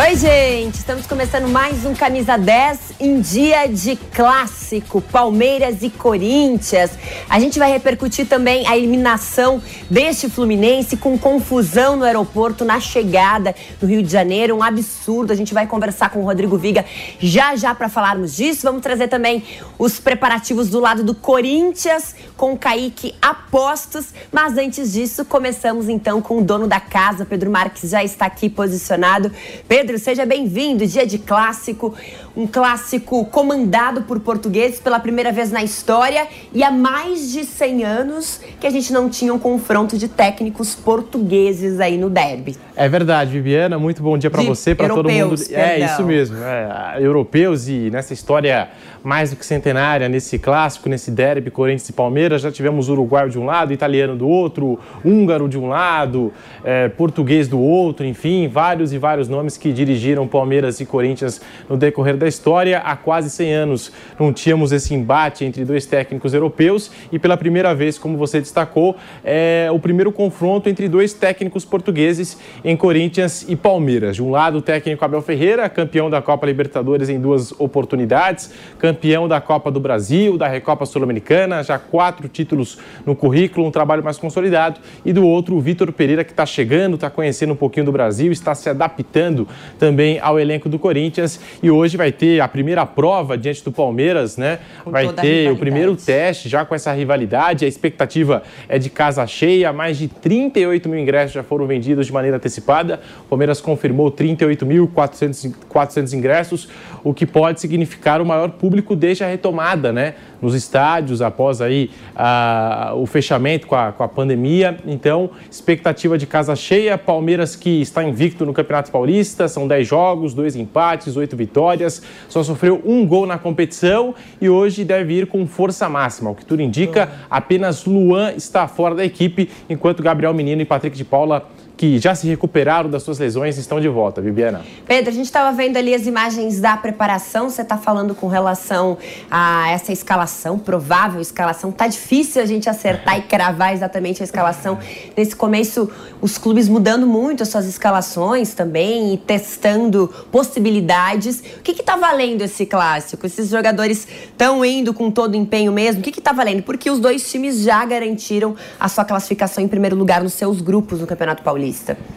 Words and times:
Oi, 0.00 0.14
gente! 0.14 0.76
Estamos 0.76 1.08
começando 1.08 1.48
mais 1.48 1.84
um 1.84 1.92
Camisa 1.92 2.38
10 2.38 2.78
em 3.00 3.20
dia 3.20 3.66
de 3.66 3.96
clássico, 3.96 5.00
Palmeiras 5.00 5.82
e 5.82 5.90
Corinthians. 5.90 6.92
A 7.28 7.40
gente 7.40 7.58
vai 7.58 7.72
repercutir 7.72 8.24
também 8.24 8.64
a 8.68 8.76
eliminação 8.78 9.60
deste 9.90 10.30
Fluminense 10.30 10.96
com 10.96 11.18
confusão 11.18 11.96
no 11.96 12.04
aeroporto 12.04 12.64
na 12.64 12.78
chegada 12.78 13.56
no 13.82 13.88
Rio 13.88 14.00
de 14.00 14.08
Janeiro, 14.08 14.56
um 14.56 14.62
absurdo. 14.62 15.32
A 15.32 15.36
gente 15.36 15.52
vai 15.52 15.66
conversar 15.66 16.10
com 16.10 16.20
o 16.20 16.24
Rodrigo 16.24 16.56
Viga 16.56 16.84
já 17.18 17.56
já 17.56 17.74
para 17.74 17.88
falarmos 17.88 18.36
disso. 18.36 18.62
Vamos 18.62 18.82
trazer 18.82 19.08
também 19.08 19.42
os 19.76 19.98
preparativos 19.98 20.68
do 20.68 20.78
lado 20.78 21.02
do 21.02 21.12
Corinthians 21.12 22.14
com 22.36 22.56
Kaique 22.56 23.16
Apostos. 23.20 24.14
Mas 24.30 24.56
antes 24.56 24.92
disso, 24.92 25.24
começamos 25.24 25.88
então 25.88 26.22
com 26.22 26.38
o 26.38 26.44
dono 26.44 26.68
da 26.68 26.78
casa, 26.78 27.26
Pedro 27.26 27.50
Marques 27.50 27.90
já 27.90 28.04
está 28.04 28.26
aqui 28.26 28.48
posicionado. 28.48 29.32
Pedro 29.66 29.87
Pedro, 29.88 30.04
seja 30.04 30.26
bem-vindo. 30.26 30.86
Dia 30.86 31.06
de 31.06 31.18
clássico, 31.18 31.94
um 32.36 32.46
clássico 32.46 33.24
comandado 33.24 34.02
por 34.02 34.20
portugueses 34.20 34.78
pela 34.78 35.00
primeira 35.00 35.32
vez 35.32 35.50
na 35.50 35.64
história 35.64 36.28
e 36.52 36.62
há 36.62 36.70
mais 36.70 37.32
de 37.32 37.42
100 37.42 37.84
anos 37.84 38.38
que 38.60 38.66
a 38.66 38.70
gente 38.70 38.92
não 38.92 39.08
tinha 39.08 39.32
um 39.32 39.38
confronto 39.38 39.96
de 39.96 40.06
técnicos 40.06 40.74
portugueses 40.74 41.80
aí 41.80 41.96
no 41.96 42.10
derby. 42.10 42.54
É 42.78 42.88
verdade, 42.88 43.32
Viviana. 43.32 43.76
Muito 43.76 44.00
bom 44.00 44.16
dia 44.16 44.30
para 44.30 44.40
você, 44.42 44.72
para 44.72 44.88
todo 44.88 45.10
mundo. 45.10 45.34
Perdão. 45.36 45.64
É 45.64 45.80
isso 45.80 46.04
mesmo. 46.04 46.36
É, 46.38 46.98
europeus 47.00 47.66
e 47.66 47.90
nessa 47.90 48.14
história 48.14 48.68
mais 49.02 49.30
do 49.30 49.36
que 49.36 49.44
centenária, 49.44 50.08
nesse 50.08 50.38
clássico, 50.38 50.88
nesse 50.88 51.10
derby 51.10 51.50
Corinthians 51.50 51.88
e 51.88 51.92
Palmeiras, 51.92 52.42
já 52.42 52.52
tivemos 52.52 52.88
uruguaio 52.88 53.30
de 53.30 53.38
um 53.38 53.44
lado, 53.44 53.72
italiano 53.72 54.14
do 54.14 54.28
outro, 54.28 54.78
húngaro 55.04 55.48
de 55.48 55.58
um 55.58 55.68
lado, 55.68 56.32
é, 56.64 56.88
português 56.88 57.48
do 57.48 57.58
outro, 57.58 58.06
enfim, 58.06 58.46
vários 58.46 58.92
e 58.92 58.98
vários 58.98 59.28
nomes 59.28 59.56
que 59.56 59.72
dirigiram 59.72 60.28
Palmeiras 60.28 60.78
e 60.80 60.86
Corinthians 60.86 61.40
no 61.68 61.76
decorrer 61.76 62.16
da 62.16 62.28
história. 62.28 62.78
Há 62.78 62.96
quase 62.96 63.30
100 63.30 63.54
anos 63.54 63.92
não 64.20 64.32
tínhamos 64.32 64.70
esse 64.70 64.94
embate 64.94 65.44
entre 65.44 65.64
dois 65.64 65.84
técnicos 65.84 66.32
europeus 66.32 66.92
e 67.10 67.18
pela 67.18 67.36
primeira 67.36 67.74
vez, 67.74 67.98
como 67.98 68.16
você 68.16 68.40
destacou, 68.40 68.96
é 69.24 69.68
o 69.72 69.78
primeiro 69.80 70.12
confronto 70.12 70.68
entre 70.68 70.88
dois 70.88 71.12
técnicos 71.12 71.64
portugueses 71.64 72.38
em 72.68 72.76
Corinthians 72.76 73.46
e 73.48 73.56
Palmeiras. 73.56 74.16
De 74.16 74.22
um 74.22 74.30
lado, 74.30 74.58
o 74.58 74.60
técnico 74.60 75.02
Abel 75.02 75.22
Ferreira, 75.22 75.66
campeão 75.70 76.10
da 76.10 76.20
Copa 76.20 76.44
Libertadores 76.44 77.08
em 77.08 77.18
duas 77.18 77.50
oportunidades, 77.58 78.52
campeão 78.78 79.26
da 79.26 79.40
Copa 79.40 79.70
do 79.70 79.80
Brasil, 79.80 80.36
da 80.36 80.46
Recopa 80.46 80.84
Sul-Americana, 80.84 81.64
já 81.64 81.78
quatro 81.78 82.28
títulos 82.28 82.76
no 83.06 83.16
currículo, 83.16 83.66
um 83.66 83.70
trabalho 83.70 84.04
mais 84.04 84.18
consolidado. 84.18 84.80
E 85.02 85.14
do 85.14 85.26
outro, 85.26 85.56
o 85.56 85.60
Vitor 85.62 85.90
Pereira, 85.92 86.22
que 86.22 86.30
está 86.30 86.44
chegando, 86.44 86.96
está 86.96 87.08
conhecendo 87.08 87.54
um 87.54 87.56
pouquinho 87.56 87.86
do 87.86 87.92
Brasil, 87.92 88.30
está 88.30 88.54
se 88.54 88.68
adaptando 88.68 89.48
também 89.78 90.20
ao 90.20 90.38
elenco 90.38 90.68
do 90.68 90.78
Corinthians 90.78 91.40
e 91.62 91.70
hoje 91.70 91.96
vai 91.96 92.12
ter 92.12 92.38
a 92.38 92.48
primeira 92.48 92.84
prova 92.84 93.38
diante 93.38 93.64
do 93.64 93.72
Palmeiras, 93.72 94.36
né? 94.36 94.58
Com 94.84 94.90
vai 94.90 95.10
ter 95.10 95.50
o 95.50 95.56
primeiro 95.56 95.96
teste 95.96 96.50
já 96.50 96.66
com 96.66 96.74
essa 96.74 96.92
rivalidade. 96.92 97.64
A 97.64 97.68
expectativa 97.68 98.42
é 98.68 98.78
de 98.78 98.90
casa 98.90 99.26
cheia, 99.26 99.72
mais 99.72 99.96
de 99.96 100.06
38 100.06 100.86
mil 100.86 101.00
ingressos 101.00 101.32
já 101.32 101.42
foram 101.42 101.66
vendidos 101.66 102.04
de 102.04 102.12
maneira 102.12 102.36
antecipada. 102.36 102.57
O 102.60 103.28
Palmeiras 103.28 103.60
confirmou 103.60 104.10
38.400 104.10 105.68
400 105.68 106.12
ingressos, 106.12 106.68
o 107.04 107.14
que 107.14 107.26
pode 107.26 107.60
significar 107.60 108.20
o 108.20 108.26
maior 108.26 108.50
público 108.50 108.96
desde 108.96 109.24
a 109.24 109.28
retomada, 109.28 109.92
né? 109.92 110.14
Nos 110.40 110.54
estádios, 110.54 111.20
após 111.20 111.60
aí 111.60 111.90
ah, 112.14 112.92
o 112.96 113.06
fechamento 113.06 113.66
com 113.66 113.74
a, 113.74 113.92
com 113.92 114.02
a 114.02 114.08
pandemia. 114.08 114.76
Então, 114.86 115.30
expectativa 115.50 116.16
de 116.16 116.26
casa 116.26 116.54
cheia. 116.54 116.96
Palmeiras 116.96 117.56
que 117.56 117.80
está 117.80 118.04
invicto 118.04 118.46
no 118.46 118.52
Campeonato 118.52 118.90
Paulista, 118.90 119.48
são 119.48 119.66
10 119.66 119.86
jogos, 119.86 120.34
dois 120.34 120.54
empates, 120.56 121.16
oito 121.16 121.36
vitórias, 121.36 122.02
só 122.28 122.42
sofreu 122.42 122.80
um 122.84 123.06
gol 123.06 123.26
na 123.26 123.38
competição 123.38 124.14
e 124.40 124.48
hoje 124.48 124.84
deve 124.84 125.14
ir 125.14 125.26
com 125.26 125.46
força 125.46 125.88
máxima. 125.88 126.30
O 126.30 126.34
que 126.34 126.44
tudo 126.44 126.62
indica, 126.62 127.10
apenas 127.30 127.84
Luan 127.84 128.32
está 128.32 128.68
fora 128.68 128.94
da 128.94 129.04
equipe, 129.04 129.50
enquanto 129.68 130.02
Gabriel 130.02 130.34
Menino 130.34 130.62
e 130.62 130.64
Patrick 130.64 130.96
de 130.96 131.04
Paula 131.04 131.48
que 131.78 131.96
já 132.00 132.12
se 132.12 132.26
recuperaram 132.26 132.90
das 132.90 133.04
suas 133.04 133.20
lesões 133.20 133.56
estão 133.56 133.80
de 133.80 133.88
volta, 133.88 134.20
Viviana. 134.20 134.62
Pedro, 134.84 135.10
a 135.10 135.14
gente 135.14 135.26
estava 135.26 135.56
vendo 135.56 135.76
ali 135.76 135.94
as 135.94 136.08
imagens 136.08 136.60
da 136.60 136.76
preparação. 136.76 137.48
Você 137.48 137.62
está 137.62 137.78
falando 137.78 138.16
com 138.16 138.26
relação 138.26 138.98
a 139.30 139.70
essa 139.70 139.92
escalação, 139.92 140.58
provável 140.58 141.20
escalação. 141.20 141.70
Tá 141.70 141.86
difícil 141.86 142.42
a 142.42 142.46
gente 142.46 142.68
acertar 142.68 143.16
e 143.18 143.22
cravar 143.22 143.72
exatamente 143.72 144.20
a 144.20 144.24
escalação. 144.24 144.76
Nesse 145.16 145.36
começo, 145.36 145.88
os 146.20 146.36
clubes 146.36 146.68
mudando 146.68 147.06
muito 147.06 147.44
as 147.44 147.48
suas 147.48 147.66
escalações 147.66 148.54
também 148.54 149.14
e 149.14 149.16
testando 149.16 150.12
possibilidades. 150.32 151.38
O 151.60 151.62
que 151.62 151.70
está 151.70 151.94
valendo 151.94 152.42
esse 152.42 152.66
clássico? 152.66 153.24
Esses 153.24 153.50
jogadores 153.50 154.04
estão 154.24 154.64
indo 154.64 154.92
com 154.92 155.12
todo 155.12 155.34
o 155.34 155.36
empenho 155.36 155.70
mesmo? 155.70 156.00
O 156.00 156.02
que 156.02 156.18
está 156.18 156.32
valendo? 156.32 156.64
Porque 156.64 156.90
os 156.90 156.98
dois 156.98 157.30
times 157.30 157.60
já 157.60 157.84
garantiram 157.84 158.56
a 158.80 158.88
sua 158.88 159.04
classificação 159.04 159.62
em 159.62 159.68
primeiro 159.68 159.94
lugar 159.94 160.24
nos 160.24 160.32
seus 160.32 160.60
grupos 160.60 161.00
no 161.00 161.06
Campeonato 161.06 161.44
Paulista. 161.44 161.67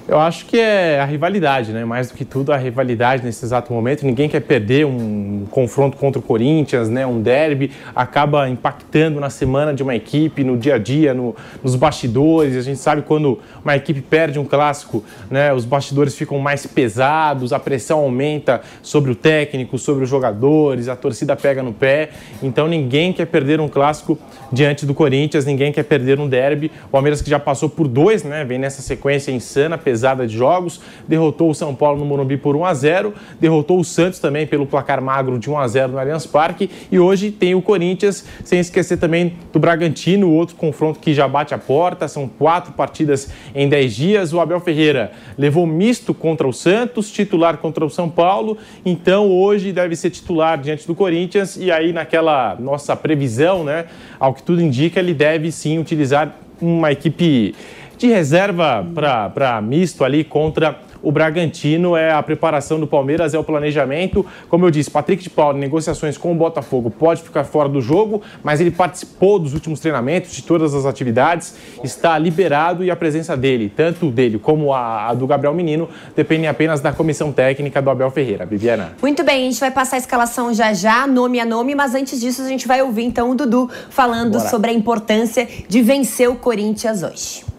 Eu 0.07 0.19
acho 0.19 0.45
que 0.45 0.59
é 0.59 1.00
a 1.00 1.06
rivalidade, 1.06 1.72
né? 1.72 1.85
Mais 1.85 2.09
do 2.09 2.16
que 2.16 2.25
tudo, 2.25 2.51
a 2.51 2.57
rivalidade 2.57 3.23
nesse 3.23 3.45
exato 3.45 3.72
momento. 3.72 4.06
Ninguém 4.06 4.28
quer 4.28 4.41
perder 4.41 4.85
um 4.85 5.45
confronto 5.50 5.95
contra 5.97 6.19
o 6.19 6.22
Corinthians, 6.22 6.89
né? 6.89 7.06
Um 7.06 7.22
derby 7.22 7.72
acaba 7.95 8.50
impactando 8.50 9.19
na 9.19 9.29
semana 9.29 9.73
de 9.73 9.81
uma 9.81 9.95
equipe, 9.95 10.44
no 10.44 10.57
dia 10.57 10.75
a 10.75 10.78
dia, 10.78 11.13
no, 11.13 11.35
nos 11.63 11.75
bastidores. 11.75 12.57
A 12.57 12.61
gente 12.61 12.79
sabe 12.79 13.03
quando 13.03 13.40
uma 13.63 13.75
equipe 13.75 14.01
perde 14.01 14.38
um 14.38 14.45
clássico, 14.45 15.03
né? 15.29 15.53
Os 15.53 15.66
bastidores 15.66 16.16
ficam 16.16 16.40
mais 16.40 16.66
pesados, 16.66 17.53
a 17.53 17.59
pressão 17.59 18.00
aumenta 18.00 18.61
sobre 18.81 19.11
o 19.11 19.16
técnico, 19.16 19.78
sobre 19.78 20.03
os 20.03 20.09
jogadores, 20.09 20.88
a 20.88 20.95
torcida 20.95 21.35
pega 21.35 21.63
no 21.63 21.72
pé. 21.72 22.09
Então 22.44 22.67
ninguém 22.67 23.13
quer 23.13 23.28
perder 23.28 23.59
um 23.59 23.67
clássico 23.67 24.19
diante 24.51 24.85
do 24.85 24.94
Corinthians, 24.94 25.45
ninguém 25.45 25.72
quer 25.72 25.84
perder 25.84 26.19
um 26.19 26.28
derby. 26.28 26.72
O 26.88 26.90
Palmeiras 26.90 27.22
que 27.22 27.29
já 27.29 27.40
passou 27.40 27.69
por 27.69 27.88
dois, 27.88 28.23
né? 28.23 28.44
Vem 28.44 28.59
nessa 28.59 28.81
sequência 28.81 29.31
insana, 29.41 29.78
pesada 29.78 30.25
de 30.25 30.38
jogos, 30.38 30.79
derrotou 31.07 31.50
o 31.50 31.56
São 31.56 31.74
Paulo 31.74 32.00
no 32.00 32.06
Morumbi 32.06 32.38
por 32.38 32.56
1 32.56 32.66
a 32.66 32.74
0, 32.74 33.13
derrotou 33.40 33.79
o 33.79 33.84
Santos 33.84 34.19
também 34.19 34.46
pelo 34.46 34.66
placar 34.66 35.02
magro 35.02 35.38
de 35.38 35.50
1 35.50 35.57
a 35.57 35.68
0 35.68 35.91
no 35.91 36.00
Allianz 36.00 36.25
Parque. 36.25 36.69
E 36.91 37.00
hoje 37.00 37.31
tem 37.31 37.56
o 37.56 37.62
Corinthians, 37.62 38.25
sem 38.44 38.59
esquecer 38.59 38.97
também 38.97 39.34
do 39.52 39.59
Bragantino, 39.59 40.29
outro 40.29 40.56
confronto 40.56 41.00
que 41.00 41.13
já 41.13 41.28
bate 41.28 41.53
a 41.53 41.57
porta, 41.57 42.07
são 42.07 42.28
quatro 42.28 42.74
partidas 42.74 43.29
em 43.53 43.68
10 43.68 43.96
dias. 43.96 44.34
O 44.34 44.40
Abel 44.40 44.59
Ferreira 44.59 45.12
levou 45.38 45.66
misto 45.66 46.13
contra 46.13 46.47
o 46.47 46.53
Santos, 46.53 47.12
titular 47.12 47.58
contra 47.58 47.84
o 47.84 47.90
São 47.90 48.09
Paulo, 48.09 48.58
então 48.85 49.29
hoje 49.29 49.72
deve 49.72 49.96
ser 49.96 50.12
titular 50.12 50.59
diante 50.59 50.85
do 50.85 50.94
Corinthians. 50.94 51.58
E 51.58 51.72
aí 51.72 51.91
naquela 51.91 52.56
nossa 52.59 52.96
previsão, 52.96 53.63
né, 53.63 53.85
ao 54.19 54.34
que 54.34 54.44
tudo 54.44 54.62
indica, 54.62 55.00
ele 55.00 55.13
deve 55.13 55.52
sim 55.52 55.79
utilizar 55.79 56.35
uma 56.62 56.91
equipe 56.91 57.56
de 58.01 58.07
reserva 58.07 58.85
para 58.94 59.62
misto 59.62 60.03
ali 60.03 60.23
contra 60.23 60.79
o 61.03 61.12
Bragantino. 61.12 61.95
É 61.95 62.12
a 62.12 62.22
preparação 62.22 62.79
do 62.79 62.88
Palmeiras, 62.88 63.34
é 63.34 63.39
o 63.39 63.44
planejamento. 63.44 64.25
Como 64.50 64.66
eu 64.66 64.72
disse, 64.72 64.89
Patrick 64.89 65.23
de 65.23 65.29
Paula, 65.29 65.57
em 65.57 65.62
negociações 65.62 66.17
com 66.17 66.31
o 66.31 66.35
Botafogo, 66.35 66.90
pode 66.90 67.22
ficar 67.22 67.44
fora 67.44 67.69
do 67.69 67.79
jogo, 67.79 68.22
mas 68.44 68.59
ele 68.59 68.72
participou 68.72 69.38
dos 69.40 69.53
últimos 69.53 69.79
treinamentos, 69.79 70.31
de 70.31 70.44
todas 70.44 70.73
as 70.73 70.85
atividades, 70.85 71.56
está 71.84 72.17
liberado 72.17 72.84
e 72.84 72.90
a 72.90 72.95
presença 72.95 73.38
dele, 73.38 73.72
tanto 73.75 74.09
dele 74.09 74.40
como 74.40 74.73
a, 74.73 75.09
a 75.09 75.13
do 75.13 75.28
Gabriel 75.28 75.53
Menino, 75.53 75.88
dependem 76.16 76.47
apenas 76.47 76.81
da 76.81 76.91
comissão 76.91 77.31
técnica 77.31 77.81
do 77.81 77.90
Abel 77.90 78.09
Ferreira. 78.09 78.46
Viviana. 78.46 78.93
Muito 79.02 79.23
bem, 79.23 79.47
a 79.47 79.52
gente 79.52 79.59
vai 79.59 79.72
passar 79.72 79.97
a 79.97 79.99
escalação 79.99 80.53
já 80.53 80.73
já, 80.73 81.05
nome 81.05 81.40
a 81.40 81.46
nome, 81.46 81.75
mas 81.75 81.93
antes 81.93 82.20
disso 82.20 82.41
a 82.41 82.47
gente 82.47 82.67
vai 82.67 82.81
ouvir 82.81 83.03
então 83.03 83.29
o 83.29 83.35
Dudu 83.35 83.70
falando 83.90 84.37
Bora. 84.37 84.49
sobre 84.49 84.72
a 84.72 84.73
importância 84.73 85.47
de 85.67 85.81
vencer 85.81 86.29
o 86.29 86.35
Corinthians 86.35 87.03
hoje. 87.03 87.50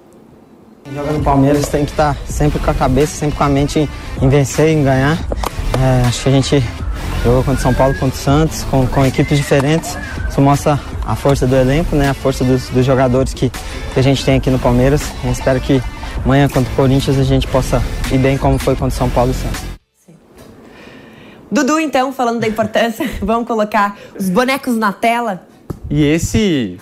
Joga 0.94 1.12
no 1.12 1.24
Palmeiras 1.24 1.68
tem 1.68 1.86
que 1.86 1.92
estar 1.92 2.14
sempre 2.28 2.58
com 2.58 2.70
a 2.70 2.74
cabeça, 2.74 3.16
sempre 3.16 3.38
com 3.38 3.44
a 3.44 3.48
mente 3.48 3.78
em, 3.78 3.88
em 4.20 4.28
vencer, 4.28 4.68
em 4.68 4.84
ganhar. 4.84 5.18
É, 5.80 6.06
acho 6.06 6.22
que 6.22 6.28
a 6.28 6.32
gente 6.32 6.62
jogou 7.24 7.42
contra 7.42 7.62
São 7.62 7.72
Paulo, 7.72 7.94
contra 7.94 8.14
o 8.14 8.22
Santos, 8.22 8.62
com, 8.64 8.86
com 8.86 9.06
equipes 9.06 9.38
diferentes. 9.38 9.96
Isso 10.28 10.40
mostra 10.42 10.78
a 11.06 11.16
força 11.16 11.46
do 11.46 11.56
elenco, 11.56 11.96
né? 11.96 12.10
a 12.10 12.14
força 12.14 12.44
dos, 12.44 12.68
dos 12.68 12.84
jogadores 12.84 13.32
que, 13.32 13.48
que 13.48 13.98
a 13.98 14.02
gente 14.02 14.22
tem 14.22 14.36
aqui 14.36 14.50
no 14.50 14.58
Palmeiras. 14.58 15.02
Eu 15.24 15.32
espero 15.32 15.58
que 15.62 15.82
amanhã 16.22 16.46
contra 16.46 16.70
o 16.70 16.76
Corinthians 16.76 17.18
a 17.18 17.24
gente 17.24 17.46
possa 17.46 17.82
ir 18.10 18.18
bem 18.18 18.36
como 18.36 18.58
foi 18.58 18.76
contra 18.76 18.96
São 18.96 19.08
Paulo 19.08 19.30
e 19.30 19.34
Santos. 19.34 19.62
Dudu, 21.50 21.80
então, 21.80 22.12
falando 22.12 22.40
da 22.40 22.48
importância, 22.48 23.08
vamos 23.22 23.46
colocar 23.46 23.96
os 24.18 24.28
bonecos 24.28 24.76
na 24.76 24.92
tela. 24.92 25.46
E 25.88 26.04
esse 26.04 26.78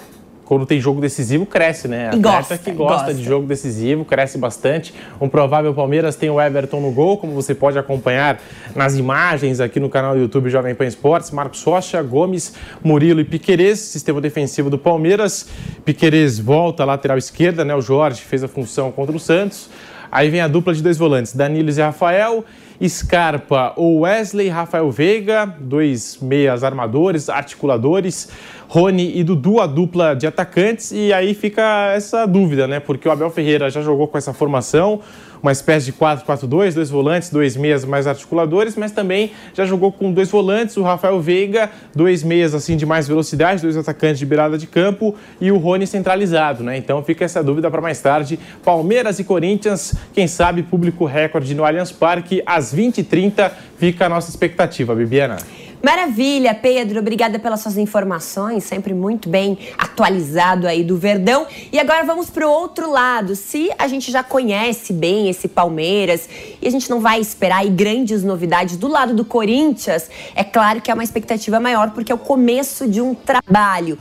quando 0.51 0.67
tem 0.67 0.81
jogo 0.81 1.01
decisivo, 1.01 1.47
cresce, 1.47 1.87
né? 1.87 2.11
E 2.13 2.19
gosta, 2.19 2.59
que 2.59 2.73
gosta, 2.73 2.97
gosta, 2.97 3.15
de 3.15 3.23
jogo 3.23 3.47
decisivo, 3.47 4.05
cresce 4.05 4.37
bastante. 4.37 4.93
Um 5.21 5.29
provável 5.29 5.73
Palmeiras 5.73 6.17
tem 6.17 6.29
o 6.29 6.41
Everton 6.41 6.81
no 6.81 6.91
gol, 6.91 7.19
como 7.19 7.33
você 7.33 7.55
pode 7.55 7.79
acompanhar 7.79 8.41
nas 8.75 8.97
imagens 8.97 9.61
aqui 9.61 9.79
no 9.79 9.89
canal 9.89 10.15
do 10.15 10.21
YouTube 10.23 10.51
Jovem 10.51 10.75
Pan 10.75 10.87
Esportes. 10.87 11.31
Marcos 11.31 11.63
Rocha, 11.63 12.03
Gomes, 12.03 12.53
Murilo 12.83 13.21
e 13.21 13.25
Piquerez, 13.25 13.79
sistema 13.79 14.21
defensivo 14.21 14.69
do 14.69 14.77
Palmeiras. 14.77 15.47
Piquerez 15.85 16.41
volta 16.41 16.85
lateral 16.85 17.17
esquerda, 17.17 17.65
né? 17.65 17.73
O 17.77 17.81
Jorge 17.81 18.21
fez 18.21 18.43
a 18.43 18.49
função 18.49 18.91
contra 18.91 19.15
o 19.15 19.21
Santos. 19.21 19.71
Aí 20.11 20.29
vem 20.31 20.41
a 20.41 20.49
dupla 20.49 20.75
de 20.75 20.83
dois 20.83 20.99
volantes, 20.99 21.33
Danilo 21.33 21.71
e 21.71 21.81
Rafael. 21.81 22.45
Scarpa 22.89 23.75
ou 23.77 24.01
Wesley, 24.01 24.49
Rafael 24.49 24.91
Veiga, 24.91 25.45
dois 25.61 26.19
meias 26.21 26.65
armadores, 26.65 27.29
articuladores. 27.29 28.29
Rony 28.73 29.19
e 29.19 29.25
Dudu, 29.25 29.59
a 29.59 29.67
dupla 29.67 30.15
de 30.15 30.29
atacantes, 30.29 30.93
e 30.93 31.13
aí 31.13 31.35
fica 31.35 31.93
essa 31.93 32.25
dúvida, 32.25 32.69
né? 32.69 32.79
Porque 32.79 33.09
o 33.09 33.11
Abel 33.11 33.29
Ferreira 33.29 33.69
já 33.69 33.83
jogou 33.83 34.07
com 34.07 34.17
essa 34.17 34.33
formação, 34.33 35.01
uma 35.43 35.51
espécie 35.51 35.87
de 35.87 35.93
4-4-2, 35.95 36.75
dois 36.75 36.89
volantes, 36.89 37.31
dois 37.31 37.57
meias 37.57 37.85
mais 37.85 38.07
articuladores, 38.07 38.77
mas 38.77 38.93
também 38.93 39.33
já 39.55 39.65
jogou 39.65 39.91
com 39.91 40.13
dois 40.13 40.31
volantes, 40.31 40.77
o 40.77 40.83
Rafael 40.83 41.21
Veiga, 41.21 41.69
dois 41.93 42.23
meias 42.23 42.55
assim 42.55 42.77
de 42.77 42.87
mais 42.87 43.09
velocidade, 43.09 43.61
dois 43.61 43.77
atacantes 43.77 44.21
de 44.21 44.27
beirada 44.27 44.57
de 44.57 44.69
campo 44.69 45.17
e 45.41 45.51
o 45.51 45.57
Rony 45.57 45.85
centralizado, 45.85 46.63
né? 46.63 46.77
Então 46.77 47.03
fica 47.03 47.25
essa 47.25 47.43
dúvida 47.43 47.69
para 47.73 47.81
mais 47.81 48.01
tarde. 48.01 48.39
Palmeiras 48.65 49.19
e 49.19 49.25
Corinthians, 49.25 49.97
quem 50.15 50.29
sabe 50.29 50.63
público 50.63 51.05
recorde 51.07 51.57
no 51.57 51.65
Allianz 51.65 51.91
Parque 51.91 52.41
às 52.47 52.73
20h30, 52.73 53.51
fica 53.79 54.07
a 54.07 54.09
nossa 54.09 54.31
expectativa, 54.31 54.95
Bibiana. 54.95 55.39
Maravilha, 55.83 56.55
Pedro. 56.55 57.01
Obrigada 57.01 57.39
pelas 57.39 57.61
suas 57.61 57.79
informações, 57.79 58.65
sempre 58.65 58.93
muito 58.93 59.29
bem 59.29 59.59
atualizado 59.79 60.67
aí 60.67 60.85
do 60.85 60.97
Verdão. 60.97 61.47
E 61.73 61.79
agora 61.79 62.05
vamos 62.05 62.29
para 62.29 62.47
o 62.47 62.51
outro 62.51 62.91
lado. 62.91 63.35
Se 63.35 63.71
a 63.79 63.89
gente 63.89 64.13
já 64.13 64.23
conhece 64.23 64.93
bem 64.93 65.31
esse 65.31 65.49
Palmeiras 65.49 66.29
e 66.61 66.69
a 66.69 66.71
gente 66.71 66.91
não 66.91 67.01
vai 67.01 67.19
esperar 67.21 67.67
grandes 67.67 68.23
novidades 68.23 68.77
do 68.77 68.89
lado 68.89 69.15
do 69.15 69.25
Corinthians, 69.25 70.11
é 70.35 70.45
claro 70.45 70.83
que 70.83 70.91
é 70.91 70.95
uma 70.95 71.05
expectativa 71.05 71.59
maior 71.59 71.93
porque 71.93 72.13
é 72.13 72.15
o 72.15 72.19
começo 72.19 72.87
de 72.87 73.01
um 73.01 73.15
trabalho. 73.15 73.99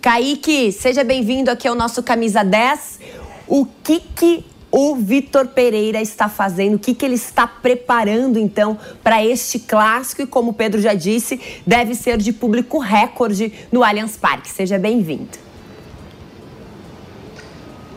Kaique, 0.00 0.72
seja 0.72 1.04
bem-vindo 1.04 1.50
aqui 1.50 1.68
ao 1.68 1.74
nosso 1.74 2.02
Camisa 2.02 2.42
10. 2.42 2.98
O 3.46 3.66
que, 3.84 4.00
que 4.00 4.44
o 4.70 4.94
Vitor 4.94 5.48
Pereira 5.48 6.00
está 6.00 6.28
fazendo, 6.28 6.74
o 6.74 6.78
que, 6.78 6.94
que 6.94 7.04
ele 7.04 7.14
está 7.14 7.46
preparando 7.46 8.38
então 8.38 8.78
para 9.02 9.24
este 9.24 9.58
clássico 9.58 10.22
e 10.22 10.26
como 10.26 10.50
o 10.50 10.54
Pedro 10.54 10.80
já 10.80 10.94
disse, 10.94 11.40
deve 11.66 11.94
ser 11.94 12.18
de 12.18 12.32
público 12.32 12.78
recorde 12.78 13.52
no 13.72 13.82
Allianz 13.82 14.16
Parque. 14.16 14.48
Seja 14.48 14.78
bem-vindo. 14.78 15.49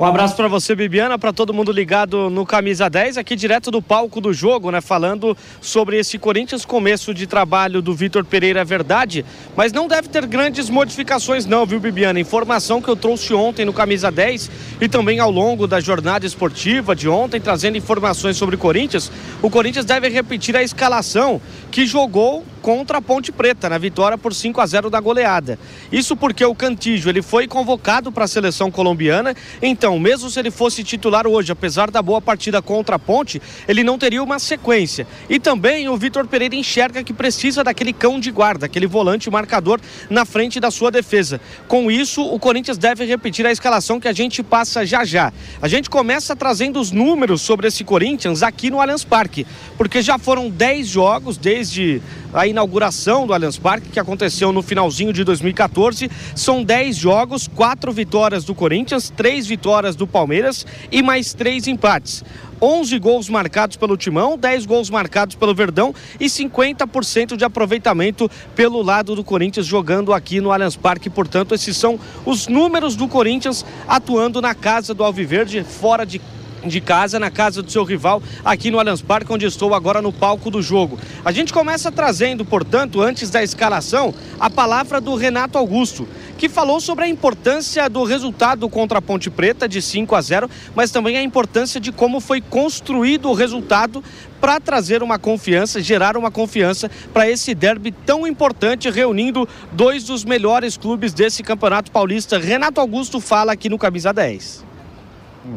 Um 0.03 0.05
abraço 0.05 0.35
para 0.35 0.49
você, 0.49 0.75
Bibiana, 0.75 1.17
para 1.17 1.31
todo 1.31 1.53
mundo 1.53 1.71
ligado 1.71 2.29
no 2.29 2.45
Camisa 2.45 2.89
10, 2.89 3.17
aqui 3.17 3.37
direto 3.37 3.71
do 3.71 3.81
palco 3.81 4.19
do 4.19 4.33
jogo, 4.33 4.69
né? 4.69 4.81
Falando 4.81 5.33
sobre 5.61 5.97
esse 5.97 6.19
Corinthians, 6.19 6.65
começo 6.65 7.13
de 7.13 7.25
trabalho 7.25 7.81
do 7.81 7.93
Vitor 7.95 8.25
Pereira, 8.25 8.59
é 8.59 8.65
verdade, 8.65 9.23
mas 9.55 9.71
não 9.71 9.87
deve 9.87 10.09
ter 10.09 10.25
grandes 10.25 10.69
modificações, 10.69 11.45
não, 11.45 11.65
viu, 11.65 11.79
Bibiana? 11.79 12.19
Informação 12.19 12.81
que 12.81 12.89
eu 12.89 12.97
trouxe 12.97 13.33
ontem 13.33 13.63
no 13.63 13.71
Camisa 13.71 14.11
10 14.11 14.51
e 14.81 14.89
também 14.89 15.21
ao 15.21 15.31
longo 15.31 15.67
da 15.67 15.79
jornada 15.79 16.25
esportiva 16.25 16.93
de 16.93 17.07
ontem, 17.07 17.39
trazendo 17.39 17.77
informações 17.77 18.35
sobre 18.35 18.57
Corinthians. 18.57 19.09
O 19.41 19.49
Corinthians 19.49 19.85
deve 19.85 20.09
repetir 20.09 20.53
a 20.57 20.61
escalação 20.61 21.39
que 21.71 21.85
jogou 21.85 22.43
contra 22.61 22.97
a 22.97 23.01
Ponte 23.01 23.31
Preta 23.31 23.69
na 23.69 23.77
vitória 23.77 24.17
por 24.17 24.33
5 24.33 24.59
a 24.59 24.65
0 24.65 24.89
da 24.89 24.99
goleada. 24.99 25.59
Isso 25.91 26.15
porque 26.15 26.43
o 26.45 26.55
Cantígio 26.55 27.09
ele 27.09 27.21
foi 27.21 27.45
convocado 27.45 28.11
para 28.11 28.23
a 28.23 28.27
seleção 28.27 28.71
colombiana, 28.71 29.35
então 29.61 29.92
mesmo 29.99 30.29
se 30.29 30.39
ele 30.39 30.51
fosse 30.51 30.83
titular 30.83 31.27
hoje, 31.27 31.51
apesar 31.51 31.89
da 31.89 32.01
boa 32.01 32.21
partida 32.21 32.61
contra 32.61 32.95
a 32.95 32.99
Ponte, 32.99 33.41
ele 33.67 33.83
não 33.83 33.97
teria 33.97 34.23
uma 34.23 34.39
sequência. 34.39 35.07
E 35.29 35.39
também 35.39 35.89
o 35.89 35.97
Vitor 35.97 36.27
Pereira 36.27 36.55
enxerga 36.55 37.03
que 37.03 37.13
precisa 37.13 37.63
daquele 37.63 37.93
cão 37.93 38.19
de 38.19 38.31
guarda, 38.31 38.65
aquele 38.65 38.87
volante 38.87 39.29
marcador 39.29 39.79
na 40.09 40.25
frente 40.25 40.59
da 40.59 40.71
sua 40.71 40.91
defesa. 40.91 41.39
Com 41.67 41.89
isso, 41.91 42.21
o 42.21 42.39
Corinthians 42.39 42.77
deve 42.77 43.05
repetir 43.05 43.45
a 43.45 43.51
escalação 43.51 43.99
que 43.99 44.07
a 44.07 44.13
gente 44.13 44.41
passa 44.41 44.85
já 44.85 45.03
já. 45.03 45.31
A 45.61 45.67
gente 45.67 45.89
começa 45.89 46.35
trazendo 46.35 46.79
os 46.79 46.91
números 46.91 47.41
sobre 47.41 47.67
esse 47.67 47.83
Corinthians 47.83 48.43
aqui 48.43 48.69
no 48.69 48.79
Allianz 48.79 49.03
Parque, 49.03 49.45
porque 49.77 50.01
já 50.01 50.17
foram 50.17 50.49
10 50.49 50.87
jogos 50.87 51.37
desde 51.37 52.01
a 52.33 52.47
inauguração 52.47 53.27
do 53.27 53.33
Allianz 53.33 53.57
Parque, 53.57 53.89
que 53.89 53.99
aconteceu 53.99 54.51
no 54.51 54.61
finalzinho 54.61 55.13
de 55.13 55.23
2014. 55.23 56.09
São 56.35 56.63
10 56.63 56.95
jogos, 56.95 57.47
4 57.47 57.91
vitórias 57.91 58.43
do 58.43 58.55
Corinthians, 58.55 59.11
3 59.15 59.45
vitórias 59.45 59.82
do 59.91 60.07
Palmeiras 60.07 60.65
e 60.91 61.03
mais 61.03 61.33
3 61.33 61.67
empates. 61.67 62.23
11 62.61 62.97
gols 62.97 63.27
marcados 63.27 63.75
pelo 63.75 63.97
Timão, 63.97 64.37
10 64.37 64.65
gols 64.65 64.89
marcados 64.89 65.35
pelo 65.35 65.53
Verdão 65.53 65.93
e 66.17 66.27
50% 66.27 67.35
de 67.35 67.43
aproveitamento 67.43 68.31
pelo 68.55 68.81
lado 68.81 69.15
do 69.15 69.23
Corinthians 69.23 69.65
jogando 69.65 70.13
aqui 70.13 70.39
no 70.39 70.49
Allianz 70.49 70.77
Parque. 70.77 71.09
Portanto, 71.09 71.53
esses 71.53 71.75
são 71.75 71.99
os 72.25 72.47
números 72.47 72.95
do 72.95 73.07
Corinthians 73.07 73.65
atuando 73.85 74.41
na 74.41 74.55
casa 74.55 74.93
do 74.93 75.03
Alviverde, 75.03 75.61
fora 75.63 76.05
de 76.05 76.21
de 76.65 76.81
casa, 76.81 77.19
na 77.19 77.29
casa 77.29 77.61
do 77.61 77.71
seu 77.71 77.83
rival, 77.83 78.21
aqui 78.43 78.71
no 78.71 78.79
Allianz 78.79 79.01
Parque, 79.01 79.31
onde 79.31 79.45
estou 79.45 79.73
agora 79.73 80.01
no 80.01 80.11
palco 80.11 80.49
do 80.49 80.61
jogo. 80.61 80.97
A 81.23 81.31
gente 81.31 81.53
começa 81.53 81.91
trazendo, 81.91 82.45
portanto, 82.45 83.01
antes 83.01 83.29
da 83.29 83.43
escalação, 83.43 84.13
a 84.39 84.49
palavra 84.49 84.99
do 84.99 85.15
Renato 85.15 85.57
Augusto, 85.57 86.07
que 86.37 86.49
falou 86.49 86.79
sobre 86.81 87.05
a 87.05 87.07
importância 87.07 87.89
do 87.89 88.03
resultado 88.03 88.67
contra 88.69 88.99
a 88.99 89.01
Ponte 89.01 89.29
Preta 89.29 89.67
de 89.67 89.81
5 89.81 90.15
a 90.15 90.21
0, 90.21 90.49
mas 90.75 90.91
também 90.91 91.17
a 91.17 91.23
importância 91.23 91.79
de 91.79 91.91
como 91.91 92.19
foi 92.19 92.41
construído 92.41 93.29
o 93.29 93.33
resultado 93.33 94.03
para 94.41 94.59
trazer 94.59 95.01
uma 95.01 95.17
confiança, 95.17 95.81
gerar 95.81 96.17
uma 96.17 96.29
confiança 96.29 96.91
para 97.13 97.29
esse 97.29 97.55
derby 97.55 97.91
tão 97.91 98.27
importante, 98.27 98.89
reunindo 98.89 99.47
dois 99.71 100.03
dos 100.03 100.25
melhores 100.25 100.75
clubes 100.75 101.13
desse 101.13 101.41
Campeonato 101.41 101.91
Paulista. 101.91 102.37
Renato 102.37 102.81
Augusto 102.81 103.21
fala 103.21 103.53
aqui 103.53 103.69
no 103.69 103.77
Camisa 103.77 104.11
10. 104.11 104.72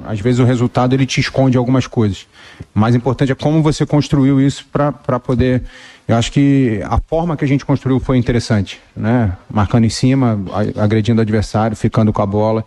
Às 0.05 0.21
vezes 0.21 0.41
o 0.41 0.45
resultado 0.45 0.95
ele 0.95 1.07
te 1.07 1.21
esconde 1.21 1.57
algumas 1.57 1.87
coisas. 1.87 2.27
O 2.75 2.79
mais 2.79 2.95
importante 2.95 3.33
é 3.33 3.35
como 3.35 3.63
você 3.63 3.87
construiu 3.87 4.41
isso 4.41 4.67
para 4.73 5.21
poder. 5.21 5.63
Eu 6.07 6.17
acho 6.17 6.31
que 6.33 6.81
a 6.85 6.99
forma 7.07 7.37
que 7.37 7.45
a 7.45 7.49
gente 7.49 7.65
construiu 7.65 7.99
foi 7.99 8.17
interessante, 8.17 8.81
né? 8.97 9.37
Marcando 9.51 9.85
em 9.85 9.91
cima, 9.91 10.39
agredindo 10.77 11.21
o 11.21 11.23
adversário, 11.23 11.77
ficando 11.77 12.13
com 12.13 12.23
a 12.23 12.27
bola, 12.27 12.65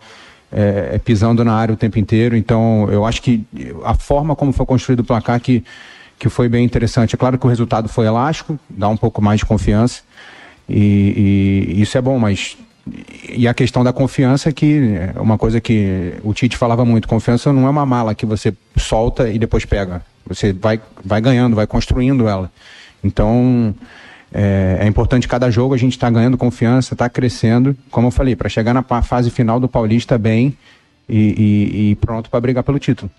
é, 0.52 0.90
é, 0.94 0.98
pisando 0.98 1.44
na 1.44 1.54
área 1.54 1.72
o 1.72 1.76
tempo 1.76 1.98
inteiro. 1.98 2.36
Então, 2.36 2.88
eu 2.90 3.06
acho 3.06 3.22
que 3.22 3.44
a 3.84 3.94
forma 3.94 4.34
como 4.34 4.52
foi 4.52 4.66
construído 4.66 5.00
o 5.00 5.04
placar 5.04 5.40
que, 5.40 5.64
que 6.18 6.28
foi 6.28 6.48
bem 6.48 6.64
interessante. 6.64 7.14
É 7.14 7.18
claro 7.18 7.38
que 7.38 7.46
o 7.46 7.48
resultado 7.48 7.88
foi 7.88 8.06
elástico, 8.06 8.58
dá 8.68 8.88
um 8.88 8.96
pouco 8.96 9.22
mais 9.22 9.40
de 9.40 9.46
confiança. 9.46 10.02
E, 10.68 11.66
e 11.76 11.80
isso 11.80 11.96
é 11.96 12.00
bom, 12.00 12.18
mas 12.18 12.56
e 13.28 13.46
a 13.46 13.54
questão 13.54 13.84
da 13.84 13.92
confiança 13.92 14.52
que 14.52 14.96
é 15.16 15.20
uma 15.20 15.38
coisa 15.38 15.60
que 15.60 16.14
o 16.22 16.32
Tite 16.32 16.56
falava 16.56 16.84
muito, 16.84 17.06
confiança 17.06 17.52
não 17.52 17.66
é 17.66 17.70
uma 17.70 17.86
mala 17.86 18.14
que 18.14 18.26
você 18.26 18.52
solta 18.76 19.28
e 19.28 19.38
depois 19.38 19.64
pega. 19.64 20.02
Você 20.26 20.52
vai, 20.52 20.80
vai 21.04 21.20
ganhando, 21.20 21.56
vai 21.56 21.66
construindo 21.66 22.28
ela. 22.28 22.50
Então 23.02 23.74
é, 24.32 24.78
é 24.80 24.86
importante 24.86 25.26
cada 25.26 25.50
jogo 25.50 25.74
a 25.74 25.78
gente 25.78 25.92
estar 25.92 26.06
tá 26.06 26.12
ganhando 26.12 26.38
confiança, 26.38 26.94
estar 26.94 27.08
tá 27.08 27.10
crescendo, 27.10 27.76
como 27.90 28.08
eu 28.08 28.10
falei, 28.10 28.36
para 28.36 28.48
chegar 28.48 28.72
na 28.72 28.82
fase 29.02 29.30
final 29.30 29.58
do 29.58 29.68
Paulista 29.68 30.16
bem 30.16 30.56
e, 31.08 31.18
e, 31.18 31.90
e 31.90 31.94
pronto 31.96 32.30
para 32.30 32.40
brigar 32.40 32.62
pelo 32.62 32.78
título. 32.78 33.10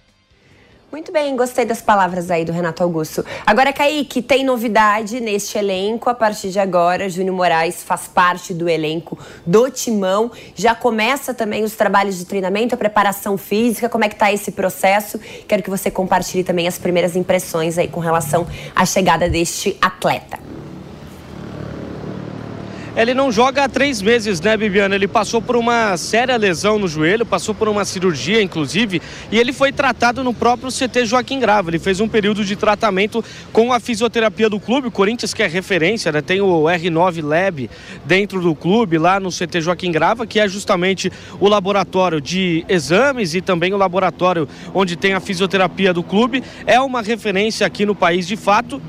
Muito 0.92 1.10
bem, 1.10 1.38
gostei 1.38 1.64
das 1.64 1.82
palavras 1.82 2.30
aí 2.30 2.44
do 2.44 2.52
Renato 2.52 2.84
Augusto. 2.84 3.24
Agora, 3.46 3.72
Kaique, 3.72 4.22
tem 4.22 4.44
novidade 4.44 5.22
neste 5.22 5.58
elenco. 5.58 6.10
A 6.10 6.14
partir 6.14 6.50
de 6.50 6.60
agora, 6.60 7.08
Júnior 7.08 7.34
Moraes 7.34 7.82
faz 7.82 8.10
parte 8.10 8.54
do 8.54 8.68
elenco 8.68 9.18
do 9.46 9.72
Timão. 9.72 10.30
Já 10.54 10.76
começa 10.76 11.34
também 11.34 11.64
os 11.64 11.78
trabalhos 11.78 12.18
de 12.18 12.26
treinamento, 12.26 12.76
a 12.76 12.78
preparação 12.78 13.38
física. 13.38 13.88
Como 13.88 14.04
é 14.04 14.10
que 14.10 14.16
está 14.16 14.34
esse 14.34 14.52
processo? 14.52 15.18
Quero 15.48 15.64
que 15.64 15.70
você 15.70 15.90
compartilhe 15.90 16.44
também 16.44 16.68
as 16.68 16.78
primeiras 16.78 17.16
impressões 17.16 17.78
aí 17.78 17.88
com 17.88 18.02
relação 18.02 18.46
à 18.76 18.86
chegada 18.86 19.30
deste 19.30 19.78
atleta. 19.82 20.61
Ele 22.94 23.14
não 23.14 23.32
joga 23.32 23.64
há 23.64 23.70
três 23.70 24.02
meses, 24.02 24.42
né, 24.42 24.58
Bibiana? 24.58 24.96
Ele 24.96 25.08
passou 25.08 25.42
por 25.42 25.56
uma 25.56 25.96
séria 25.96 26.36
lesão 26.36 26.78
no 26.78 26.90
joelho, 26.90 27.26
passou 27.26 27.56
por 27.56 27.70
uma 27.70 27.86
cirurgia, 27.86 28.42
inclusive, 28.42 29.02
e 29.32 29.40
ele 29.40 29.54
foi 29.54 29.72
tratado 29.72 30.22
no 30.26 30.34
próprio 30.34 30.70
CT 30.70 31.06
Joaquim 31.06 31.40
Grava. 31.40 31.70
Ele 31.70 31.80
fez 31.80 32.02
um 32.02 32.08
período 32.10 32.44
de 32.44 32.54
tratamento 32.58 33.24
com 33.54 33.72
a 33.72 33.80
fisioterapia 33.80 34.50
do 34.50 34.60
clube. 34.60 34.90
O 34.90 34.92
Corinthians, 34.92 35.34
que 35.34 35.42
é 35.42 35.48
referência, 35.48 36.12
né? 36.12 36.22
Tem 36.22 36.42
o 36.42 36.64
R9 36.64 37.24
Lab 37.24 37.70
dentro 38.04 38.42
do 38.42 38.54
clube, 38.54 38.98
lá 38.98 39.22
no 39.22 39.30
CT 39.30 39.62
Joaquim 39.62 39.92
Grava, 39.92 40.28
que 40.28 40.38
é 40.38 40.48
justamente 40.50 41.10
o 41.40 41.48
laboratório 41.48 42.20
de 42.20 42.66
exames 42.68 43.34
e 43.34 43.40
também 43.40 43.74
o 43.74 43.78
laboratório 43.78 44.50
onde 44.74 44.98
tem 44.98 45.14
a 45.14 45.22
fisioterapia 45.22 45.94
do 45.94 46.04
clube. 46.04 46.44
É 46.68 46.80
uma 46.82 47.02
referência 47.02 47.66
aqui 47.66 47.86
no 47.86 47.96
país 47.96 48.28
de 48.28 48.36
fato 48.36 48.82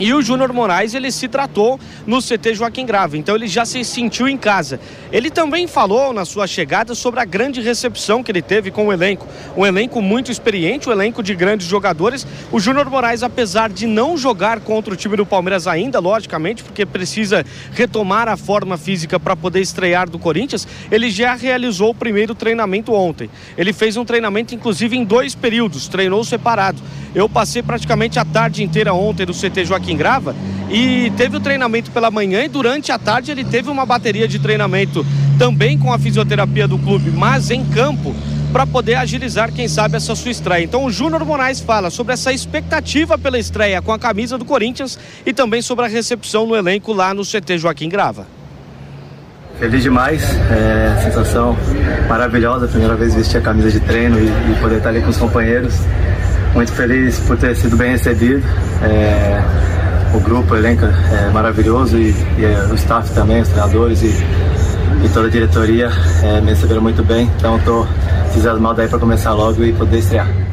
E 0.00 0.14
o 0.14 0.22
Júnior 0.22 0.50
Moraes, 0.50 0.94
ele 0.94 1.12
se 1.12 1.28
tratou 1.28 1.78
no 2.06 2.22
CT 2.22 2.54
Joaquim 2.54 2.86
Grava, 2.86 3.18
então 3.18 3.34
ele 3.34 3.46
já 3.46 3.66
se 3.66 3.84
sentiu 3.84 4.26
em 4.26 4.38
casa. 4.38 4.80
Ele 5.12 5.30
também 5.30 5.66
falou 5.66 6.14
na 6.14 6.24
sua 6.24 6.46
chegada 6.46 6.94
sobre 6.94 7.20
a 7.20 7.24
grande 7.26 7.60
recepção 7.60 8.22
que 8.22 8.32
ele 8.32 8.40
teve 8.40 8.70
com 8.70 8.86
o 8.86 8.92
elenco. 8.94 9.28
Um 9.54 9.66
elenco 9.66 10.00
muito 10.00 10.32
experiente, 10.32 10.88
um 10.88 10.92
elenco 10.92 11.22
de 11.22 11.34
grandes 11.34 11.66
jogadores. 11.66 12.26
O 12.50 12.58
Júnior 12.58 12.88
Moraes, 12.88 13.22
apesar 13.22 13.68
de 13.68 13.86
não 13.86 14.16
jogar 14.16 14.60
contra 14.60 14.94
o 14.94 14.96
time 14.96 15.18
do 15.18 15.26
Palmeiras 15.26 15.66
ainda, 15.66 16.00
logicamente, 16.00 16.64
porque 16.64 16.86
precisa 16.86 17.44
retomar 17.72 18.26
a 18.26 18.38
forma 18.38 18.78
física 18.78 19.20
para 19.20 19.36
poder 19.36 19.60
estrear 19.60 20.08
do 20.08 20.18
Corinthians, 20.18 20.66
ele 20.90 21.10
já 21.10 21.34
realizou 21.34 21.90
o 21.90 21.94
primeiro 21.94 22.34
treinamento 22.34 22.94
ontem. 22.94 23.28
Ele 23.54 23.74
fez 23.74 23.98
um 23.98 24.04
treinamento, 24.06 24.54
inclusive, 24.54 24.96
em 24.96 25.04
dois 25.04 25.34
períodos, 25.34 25.88
treinou 25.88 26.24
separado. 26.24 26.80
Eu 27.14 27.28
passei 27.28 27.62
praticamente 27.62 28.18
a 28.18 28.24
tarde 28.24 28.62
inteira 28.62 28.94
ontem 28.94 29.26
no 29.26 29.34
CT 29.34 29.64
Joaquim 29.64 29.96
Grava 29.96 30.34
e 30.70 31.12
teve 31.16 31.36
o 31.36 31.40
treinamento 31.40 31.90
pela 31.90 32.10
manhã 32.10 32.44
e 32.44 32.48
durante 32.48 32.92
a 32.92 32.98
tarde 32.98 33.32
ele 33.32 33.44
teve 33.44 33.68
uma 33.68 33.84
bateria 33.84 34.28
de 34.28 34.38
treinamento 34.38 35.04
também 35.38 35.76
com 35.76 35.92
a 35.92 35.98
fisioterapia 35.98 36.68
do 36.68 36.78
clube, 36.78 37.10
mas 37.10 37.50
em 37.50 37.64
campo 37.64 38.14
para 38.52 38.66
poder 38.66 38.96
agilizar, 38.96 39.52
quem 39.52 39.68
sabe, 39.68 39.96
essa 39.96 40.14
sua 40.14 40.30
estreia. 40.30 40.64
Então 40.64 40.84
o 40.84 40.90
Júnior 40.90 41.24
Moraes 41.24 41.60
fala 41.60 41.88
sobre 41.88 42.12
essa 42.12 42.32
expectativa 42.32 43.16
pela 43.16 43.38
estreia 43.38 43.80
com 43.80 43.92
a 43.92 43.98
camisa 43.98 44.36
do 44.36 44.44
Corinthians 44.44 44.98
e 45.24 45.32
também 45.32 45.62
sobre 45.62 45.84
a 45.84 45.88
recepção 45.88 46.46
no 46.46 46.56
elenco 46.56 46.92
lá 46.92 47.14
no 47.14 47.22
CT 47.22 47.58
Joaquim 47.58 47.88
Grava. 47.88 48.26
Feliz 49.58 49.82
demais, 49.82 50.22
é, 50.50 51.02
sensação 51.04 51.56
maravilhosa, 52.08 52.66
primeira 52.66 52.94
vez 52.96 53.14
vestir 53.14 53.38
a 53.38 53.40
camisa 53.42 53.70
de 53.70 53.78
treino 53.80 54.18
e, 54.18 54.24
e 54.24 54.60
poder 54.60 54.78
estar 54.78 54.88
ali 54.88 55.02
com 55.02 55.10
os 55.10 55.18
companheiros 55.18 55.74
muito 56.54 56.72
feliz 56.72 57.18
por 57.20 57.36
ter 57.36 57.54
sido 57.56 57.76
bem 57.76 57.92
recebido. 57.92 58.42
É, 58.82 59.42
o 60.14 60.20
grupo, 60.20 60.54
o 60.54 60.56
elenco 60.56 60.84
é 60.84 61.30
maravilhoso 61.30 61.96
e, 61.96 62.14
e 62.38 62.44
é, 62.44 62.68
o 62.70 62.74
staff 62.74 63.12
também, 63.14 63.40
os 63.40 63.48
treinadores 63.48 64.02
e, 64.02 64.08
e 65.04 65.08
toda 65.12 65.28
a 65.28 65.30
diretoria 65.30 65.90
é, 66.22 66.40
me 66.40 66.50
receberam 66.50 66.82
muito 66.82 67.02
bem. 67.04 67.30
Então 67.36 67.56
estou 67.56 67.86
entusiasmado 68.30 68.76
daí 68.76 68.88
para 68.88 68.98
começar 68.98 69.32
logo 69.32 69.64
e 69.64 69.72
poder 69.72 69.98
estrear 69.98 70.49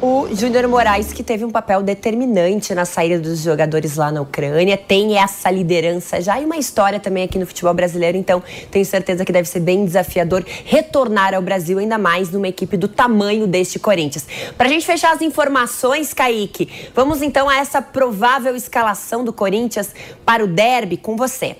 o 0.00 0.28
Júnior 0.32 0.68
Moraes, 0.68 1.12
que 1.12 1.24
teve 1.24 1.44
um 1.44 1.50
papel 1.50 1.82
determinante 1.82 2.72
na 2.72 2.84
saída 2.84 3.18
dos 3.18 3.42
jogadores 3.42 3.96
lá 3.96 4.12
na 4.12 4.20
Ucrânia, 4.20 4.76
tem 4.76 5.18
essa 5.18 5.50
liderança 5.50 6.20
já 6.20 6.40
e 6.40 6.44
uma 6.44 6.56
história 6.56 7.00
também 7.00 7.24
aqui 7.24 7.36
no 7.36 7.44
futebol 7.44 7.74
brasileiro, 7.74 8.16
então 8.16 8.40
tenho 8.70 8.84
certeza 8.84 9.24
que 9.24 9.32
deve 9.32 9.48
ser 9.48 9.58
bem 9.58 9.84
desafiador 9.84 10.44
retornar 10.64 11.34
ao 11.34 11.42
Brasil, 11.42 11.78
ainda 11.78 11.98
mais 11.98 12.30
numa 12.30 12.46
equipe 12.46 12.76
do 12.76 12.86
tamanho 12.86 13.46
deste 13.46 13.78
Corinthians. 13.78 14.26
Para 14.56 14.68
a 14.68 14.70
gente 14.70 14.86
fechar 14.86 15.12
as 15.12 15.20
informações, 15.20 16.14
Kaique, 16.14 16.68
vamos 16.94 17.20
então 17.20 17.48
a 17.48 17.56
essa 17.56 17.82
provável 17.82 18.54
escalação 18.54 19.24
do 19.24 19.32
Corinthians 19.32 19.92
para 20.24 20.44
o 20.44 20.46
derby 20.46 20.96
com 20.96 21.16
você. 21.16 21.56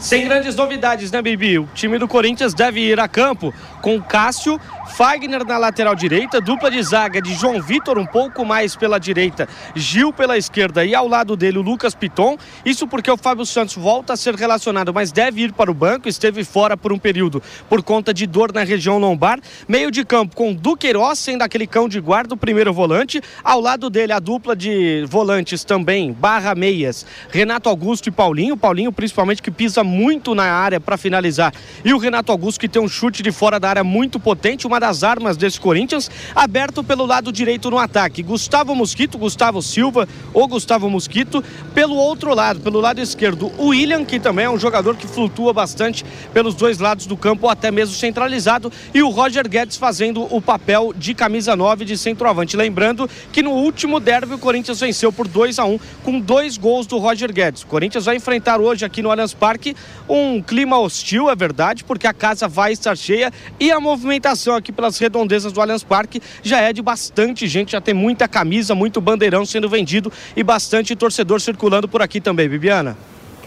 Sem 0.00 0.24
grandes 0.24 0.56
novidades, 0.56 1.12
né, 1.12 1.20
Bibi? 1.20 1.58
O 1.58 1.68
time 1.74 1.98
do 1.98 2.08
Corinthians 2.08 2.54
deve 2.54 2.80
ir 2.80 2.98
a 2.98 3.06
campo 3.06 3.52
com 3.80 4.00
Cássio, 4.00 4.60
Fagner 4.96 5.44
na 5.44 5.56
lateral 5.56 5.94
direita, 5.94 6.40
dupla 6.40 6.70
de 6.70 6.82
zaga 6.82 7.20
de 7.20 7.34
João 7.34 7.60
Vitor 7.60 7.98
um 7.98 8.06
pouco 8.06 8.44
mais 8.44 8.76
pela 8.76 8.98
direita, 8.98 9.48
Gil 9.74 10.12
pela 10.12 10.36
esquerda 10.36 10.84
e 10.84 10.94
ao 10.94 11.08
lado 11.08 11.36
dele 11.36 11.58
o 11.58 11.62
Lucas 11.62 11.94
Piton. 11.94 12.36
Isso 12.64 12.86
porque 12.86 13.10
o 13.10 13.16
Fábio 13.16 13.46
Santos 13.46 13.76
volta 13.76 14.12
a 14.12 14.16
ser 14.16 14.34
relacionado, 14.34 14.92
mas 14.92 15.12
deve 15.12 15.42
ir 15.42 15.52
para 15.52 15.70
o 15.70 15.74
banco, 15.74 16.08
esteve 16.08 16.44
fora 16.44 16.76
por 16.76 16.92
um 16.92 16.98
período 16.98 17.42
por 17.68 17.82
conta 17.82 18.12
de 18.12 18.26
dor 18.26 18.52
na 18.52 18.62
região 18.62 18.98
lombar. 18.98 19.40
Meio 19.66 19.90
de 19.90 20.04
campo 20.04 20.36
com 20.36 20.52
Duqueiroz 20.52 21.18
sendo 21.18 21.42
aquele 21.42 21.66
cão 21.66 21.88
de 21.88 22.00
guarda, 22.00 22.34
o 22.34 22.36
primeiro 22.36 22.72
volante. 22.72 23.22
Ao 23.42 23.60
lado 23.60 23.88
dele 23.88 24.12
a 24.12 24.18
dupla 24.18 24.54
de 24.54 25.04
volantes 25.08 25.64
também, 25.64 26.12
barra 26.12 26.54
meias, 26.54 27.06
Renato 27.30 27.68
Augusto 27.68 28.08
e 28.08 28.12
Paulinho. 28.12 28.56
Paulinho 28.56 28.92
principalmente 28.92 29.40
que 29.40 29.50
pisa 29.50 29.82
muito 29.82 30.34
na 30.34 30.52
área 30.52 30.80
para 30.80 30.96
finalizar. 30.96 31.54
E 31.84 31.94
o 31.94 31.98
Renato 31.98 32.30
Augusto 32.30 32.60
que 32.60 32.68
tem 32.68 32.82
um 32.82 32.88
chute 32.88 33.22
de 33.22 33.32
fora 33.32 33.58
da 33.58 33.69
área 33.70 33.84
muito 33.84 34.20
potente, 34.20 34.66
uma 34.66 34.78
das 34.78 35.02
armas 35.02 35.36
desse 35.36 35.60
Corinthians, 35.60 36.10
aberto 36.34 36.84
pelo 36.84 37.06
lado 37.06 37.32
direito 37.32 37.70
no 37.70 37.78
ataque. 37.78 38.22
Gustavo 38.22 38.74
Mosquito, 38.74 39.16
Gustavo 39.16 39.62
Silva 39.62 40.08
ou 40.34 40.46
Gustavo 40.46 40.90
Mosquito. 40.90 41.42
Pelo 41.74 41.94
outro 41.94 42.34
lado, 42.34 42.60
pelo 42.60 42.80
lado 42.80 43.00
esquerdo, 43.00 43.52
o 43.56 43.68
William, 43.68 44.04
que 44.04 44.18
também 44.18 44.44
é 44.44 44.50
um 44.50 44.58
jogador 44.58 44.96
que 44.96 45.06
flutua 45.06 45.52
bastante 45.52 46.04
pelos 46.32 46.54
dois 46.54 46.78
lados 46.78 47.06
do 47.06 47.16
campo, 47.16 47.48
até 47.48 47.70
mesmo 47.70 47.94
centralizado. 47.94 48.72
E 48.92 49.02
o 49.02 49.08
Roger 49.08 49.48
Guedes 49.48 49.76
fazendo 49.76 50.22
o 50.34 50.42
papel 50.42 50.92
de 50.96 51.14
camisa 51.14 51.56
9 51.56 51.84
de 51.84 51.96
centroavante. 51.96 52.56
Lembrando 52.56 53.08
que 53.32 53.42
no 53.42 53.52
último 53.52 54.00
derby 54.00 54.34
o 54.34 54.38
Corinthians 54.38 54.80
venceu 54.80 55.12
por 55.12 55.26
2 55.26 55.58
a 55.58 55.64
1 55.64 55.78
com 56.02 56.20
dois 56.20 56.56
gols 56.56 56.86
do 56.86 56.98
Roger 56.98 57.32
Guedes. 57.32 57.62
O 57.62 57.66
Corinthians 57.66 58.04
vai 58.04 58.16
enfrentar 58.16 58.60
hoje 58.60 58.84
aqui 58.84 59.02
no 59.02 59.10
Allianz 59.10 59.34
Parque 59.34 59.74
um 60.08 60.42
clima 60.42 60.78
hostil, 60.78 61.30
é 61.30 61.36
verdade, 61.36 61.84
porque 61.84 62.06
a 62.06 62.12
casa 62.12 62.48
vai 62.48 62.72
estar 62.72 62.96
cheia 62.96 63.32
e 63.60 63.70
a 63.70 63.78
movimentação 63.78 64.56
aqui 64.56 64.72
pelas 64.72 64.98
redondezas 64.98 65.52
do 65.52 65.60
Allianz 65.60 65.84
Parque 65.84 66.20
já 66.42 66.60
é 66.60 66.72
de 66.72 66.80
bastante 66.80 67.46
gente, 67.46 67.72
já 67.72 67.80
tem 67.80 67.92
muita 67.92 68.26
camisa, 68.26 68.74
muito 68.74 69.00
bandeirão 69.00 69.44
sendo 69.44 69.68
vendido 69.68 70.10
e 70.34 70.42
bastante 70.42 70.96
torcedor 70.96 71.40
circulando 71.42 71.86
por 71.86 72.00
aqui 72.00 72.20
também, 72.20 72.48
Bibiana. 72.48 72.96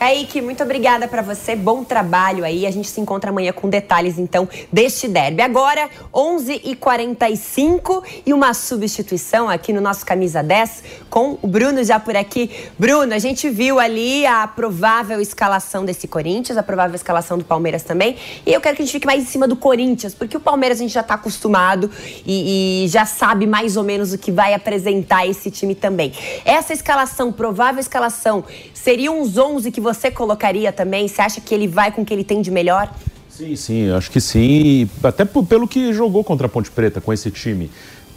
Kaique, 0.04 0.42
muito 0.42 0.62
obrigada 0.62 1.08
para 1.08 1.22
você. 1.22 1.56
Bom 1.56 1.82
trabalho 1.82 2.44
aí. 2.44 2.68
A 2.68 2.72
gente 2.72 2.90
se 2.90 3.00
encontra 3.00 3.30
amanhã 3.30 3.54
com 3.54 3.70
detalhes, 3.70 4.20
então, 4.20 4.50
deste 4.70 5.08
derby. 5.08 5.42
Agora, 5.42 5.90
11h45 6.14 8.04
e 8.26 8.34
uma 8.34 8.54
substituição 8.54 9.48
aqui 9.48 9.72
no 9.72 9.80
nosso 9.80 10.06
Camisa 10.06 10.44
10 10.44 10.84
com 11.10 11.38
o 11.42 11.48
Bruno 11.48 11.82
já 11.86 12.02
por 12.02 12.18
aqui. 12.18 12.52
Bruno, 12.78 13.14
a 13.14 13.18
gente 13.18 13.50
viu 13.50 13.80
ali 13.80 14.26
a 14.26 14.46
provável 14.46 15.22
escalação 15.22 15.86
desse 15.86 16.06
Corinthians, 16.06 16.58
a 16.58 16.64
provável 16.64 16.96
escalação 16.96 17.38
do 17.38 17.46
Palmeiras 17.46 17.84
também. 17.84 18.18
E 18.46 18.52
eu 18.52 18.60
quero 18.60 18.76
que 18.76 18.82
a 18.82 18.86
gente 18.86 18.92
fique 18.92 19.08
mais 19.08 19.24
em 19.24 19.26
cima 19.26 19.48
do 19.48 19.56
Corinthians, 19.56 20.14
porque 20.14 20.36
o 20.36 20.42
Palmeiras 20.42 20.80
a 20.80 20.82
gente 20.82 20.94
já 20.94 21.00
está 21.00 21.14
acostumado 21.14 21.90
e, 22.26 22.84
e 22.84 22.88
já 22.90 23.06
sabe 23.06 23.48
mais 23.48 23.78
ou 23.78 23.86
menos 23.86 24.12
o 24.12 24.18
que 24.18 24.34
vai 24.34 24.54
apresentar 24.54 25.26
esse 25.26 25.50
time 25.50 25.74
também. 25.74 26.12
Essa 26.44 26.74
escalação, 26.74 27.32
provável 27.32 27.80
escalação, 27.80 28.44
seriam 28.74 29.22
os 29.22 29.38
11 29.38 29.72
que 29.72 29.80
você 29.80 29.93
você 29.94 30.12
colocaria 30.12 30.72
também? 30.72 31.08
Você 31.08 31.22
acha 31.22 31.40
que 31.40 31.54
ele 31.54 31.68
vai 31.68 31.92
com 31.92 32.02
o 32.02 32.06
que 32.06 32.14
ele 32.14 32.24
tem 32.24 32.42
de 32.42 32.52
melhor? 32.52 32.94
Sim, 33.30 33.56
sim, 33.56 33.92
acho 33.92 34.12
que 34.12 34.22
sim. 34.22 34.90
Até 35.04 35.26
pelo 35.26 35.68
que 35.68 35.92
jogou 35.92 36.24
contra 36.24 36.46
a 36.46 36.50
Ponte 36.50 36.70
Preta 36.70 37.02
com 37.02 37.12
esse 37.12 37.32
time. 37.32 37.70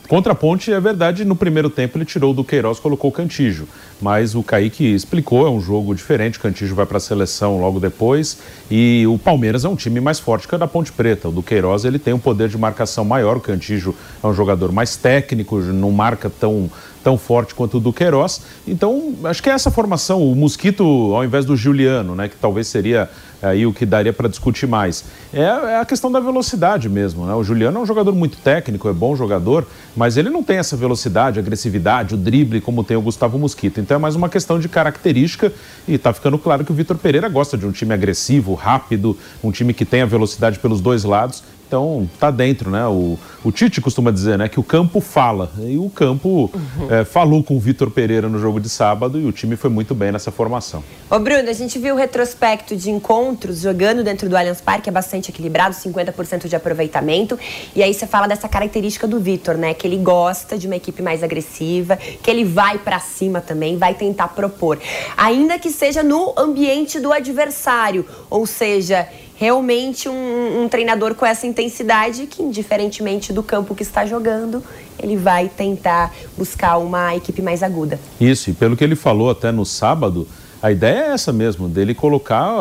Contra 0.09 0.33
a 0.33 0.37
Ponte, 0.37 0.73
é 0.73 0.79
verdade, 0.79 1.25
no 1.25 1.35
primeiro 1.35 1.69
tempo 1.69 1.99
ele 1.99 2.05
tirou 2.05 2.33
do 2.33 2.45
Queiroz 2.45 2.79
colocou 2.79 3.11
o 3.11 3.13
Cantijo. 3.13 3.67
Mas 4.01 4.37
o 4.37 4.43
Kaique 4.43 4.85
explicou, 4.85 5.47
é 5.47 5.51
um 5.51 5.61
jogo 5.61 5.95
diferente, 5.95 6.39
o 6.39 6.41
Cantijo 6.41 6.77
vai 6.77 6.87
para 6.87 6.99
a 6.99 7.01
seleção 7.01 7.59
logo 7.59 7.81
depois. 7.81 8.39
E 8.71 9.05
o 9.09 9.19
Palmeiras 9.19 9.65
é 9.65 9.69
um 9.69 9.75
time 9.75 9.99
mais 9.99 10.21
forte 10.21 10.47
que 10.47 10.55
o 10.55 10.59
da 10.59 10.69
Ponte 10.69 10.93
Preta. 10.93 11.29
O 11.29 11.33
do 11.33 11.43
Queiroz 11.43 11.85
ele 11.85 11.99
tem 11.99 12.15
um 12.15 12.21
poder 12.21 12.49
de 12.49 12.57
marcação 12.57 13.05
maior, 13.05 13.37
o 13.37 13.41
Cantijo 13.41 13.95
é 14.23 14.27
um 14.27 14.33
jogador 14.33 14.71
mais 14.71 14.97
técnico, 14.97 15.59
não 15.59 15.91
marca 15.91 16.31
tão 16.31 16.71
tão 17.07 17.17
forte 17.17 17.55
quanto 17.55 17.77
o 17.77 17.81
do 17.81 17.93
Queiroz. 17.93 18.41
Então, 18.67 19.15
acho 19.23 19.41
que 19.41 19.49
é 19.49 19.53
essa 19.53 19.71
formação, 19.71 20.21
o 20.21 20.35
Mosquito 20.35 20.83
ao 21.15 21.25
invés 21.25 21.45
do 21.45 21.57
Juliano, 21.57 22.17
né, 22.17 22.29
que 22.29 22.35
talvez 22.35 22.67
seria 22.67 23.09
aí 23.41 23.65
o 23.65 23.73
que 23.73 23.87
daria 23.87 24.13
para 24.13 24.29
discutir 24.29 24.67
mais. 24.67 25.05
É, 25.33 25.43
é, 25.43 25.79
a 25.79 25.85
questão 25.85 26.11
da 26.11 26.19
velocidade 26.19 26.89
mesmo, 26.89 27.27
né? 27.27 27.35
O 27.35 27.45
Juliano 27.45 27.79
é 27.79 27.83
um 27.83 27.87
jogador 27.87 28.13
muito 28.15 28.39
técnico, 28.39 28.89
é 28.89 28.93
bom 28.93 29.15
jogador, 29.15 29.67
mas 29.95 30.17
ele 30.17 30.31
não 30.31 30.43
tem 30.43 30.57
essa 30.57 30.77
velocidade, 30.77 31.39
agressividade, 31.39 32.15
o 32.15 32.17
drible 32.17 32.61
como 32.61 32.83
tem 32.83 32.97
o 32.97 33.01
Gustavo 33.01 33.39
Mosquito. 33.39 33.79
Então 33.79 33.97
é 33.97 33.99
mais 33.99 34.17
uma 34.17 34.29
questão 34.29 34.59
de 34.59 34.69
característica 34.69 35.53
e 35.87 35.95
está 35.95 36.13
ficando 36.13 36.39
claro 36.39 36.65
que 36.65 36.73
o 36.73 36.75
Vitor 36.75 36.97
Pereira 36.97 37.29
gosta 37.29 37.57
de 37.57 37.67
um 37.67 37.71
time 37.71 37.95
agressivo, 37.95 38.55
rápido, 38.55 39.17
um 39.45 39.53
time 39.53 39.73
que 39.73 39.85
tenha 39.85 40.07
velocidade 40.07 40.59
pelos 40.59 40.81
dois 40.81 41.05
lados 41.05 41.45
então, 41.67 42.09
tá 42.21 42.31
dentro, 42.31 42.71
né? 42.71 42.87
O, 42.87 43.19
o 43.43 43.51
Tite 43.51 43.81
costuma 43.81 44.11
dizer, 44.11 44.39
né, 44.39 44.49
que 44.49 44.61
o 44.61 44.63
campo 44.63 45.01
fala. 45.01 45.51
E 45.59 45.77
o 45.77 45.91
campo 45.91 46.51
uhum. 46.55 46.91
é, 46.91 47.05
falou 47.05 47.43
com 47.43 47.57
o 47.57 47.61
Vitor 47.61 47.91
Pereira 47.91 48.29
no 48.29 48.39
jogo 48.39 48.61
de 48.61 48.69
sábado 48.69 49.21
e 49.21 49.27
o 49.27 49.33
time 49.33 49.57
foi 49.57 49.69
muito 49.71 49.95
bem 49.95 50.13
nessa 50.13 50.31
formação. 50.31 50.83
Ô, 51.11 51.19
Bruno, 51.19 51.49
a 51.49 51.53
gente 51.53 51.79
viu 51.79 51.95
o 51.95 51.99
retrospecto 51.99 52.77
de 52.77 52.91
encontros 52.91 53.61
jogando 53.61 54.05
dentro 54.05 54.29
do 54.29 54.37
Allianz 54.37 54.61
Parque, 54.61 54.89
é 54.89 54.93
bastante 54.93 55.31
equilibrado, 55.31 55.75
50% 55.75 56.47
de 56.47 56.55
aproveitamento. 56.55 57.39
E 57.75 57.83
aí 57.83 57.93
você 57.93 58.07
fala 58.07 58.27
dessa 58.27 58.49
característica 58.49 59.07
do 59.07 59.19
Vitor, 59.19 59.57
né? 59.57 59.75
Que 59.75 59.87
ele 59.87 59.97
gosta 59.97 60.57
de 60.57 60.67
uma 60.67 60.77
equipe 60.77 61.03
mais 61.03 61.23
agressiva, 61.23 61.97
que 61.97 62.31
ele 62.31 62.45
vai 62.45 62.79
para 62.79 63.01
cima 63.01 63.41
também, 63.41 63.77
vai 63.77 63.95
tentar 63.95 64.29
propor. 64.29 64.79
Ainda 65.17 65.59
que 65.59 65.71
seja 65.71 66.03
no 66.03 66.33
ambiente 66.37 67.01
do 67.01 67.13
adversário, 67.13 68.05
ou 68.31 68.47
seja, 68.47 69.09
realmente 69.37 70.09
um, 70.09 70.63
um, 70.63 70.69
treinador 70.69 71.15
com 71.15 71.25
essa 71.25 71.47
intensidade 71.47 72.27
que, 72.27 72.43
indiferentemente 72.43 73.33
do 73.33 73.43
campo 73.43 73.75
que 73.75 73.83
está 73.83 74.07
jogando, 74.07 74.65
ele 74.99 75.17
vai 75.17 75.49
tentar 75.49 76.13
buscar 76.37 76.79
uma 76.79 77.15
equipe 77.15 77.43
mais 77.43 77.63
aguda. 77.63 78.01
Isso, 78.21 78.51
e 78.51 78.53
pelo 78.53 78.77
que 78.77 78.83
ele 78.83 78.97
falou 78.97 79.31
até 79.31 79.53
no 79.53 79.65
sábado, 79.65 80.27
a 80.63 80.73
ideia 80.73 81.05
é 81.05 81.09
essa 81.13 81.33
mesmo, 81.33 81.69
dele 81.69 81.95
colocar 81.95 82.57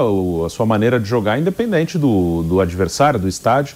a 0.46 0.50
sua 0.50 0.65
maneira 0.65 1.00
de 1.00 1.08
jogar 1.08 1.39
independente 1.39 1.98
do, 1.98 2.44
do 2.44 2.60
adversário, 2.60 3.20
do 3.20 3.27
estádio. 3.27 3.75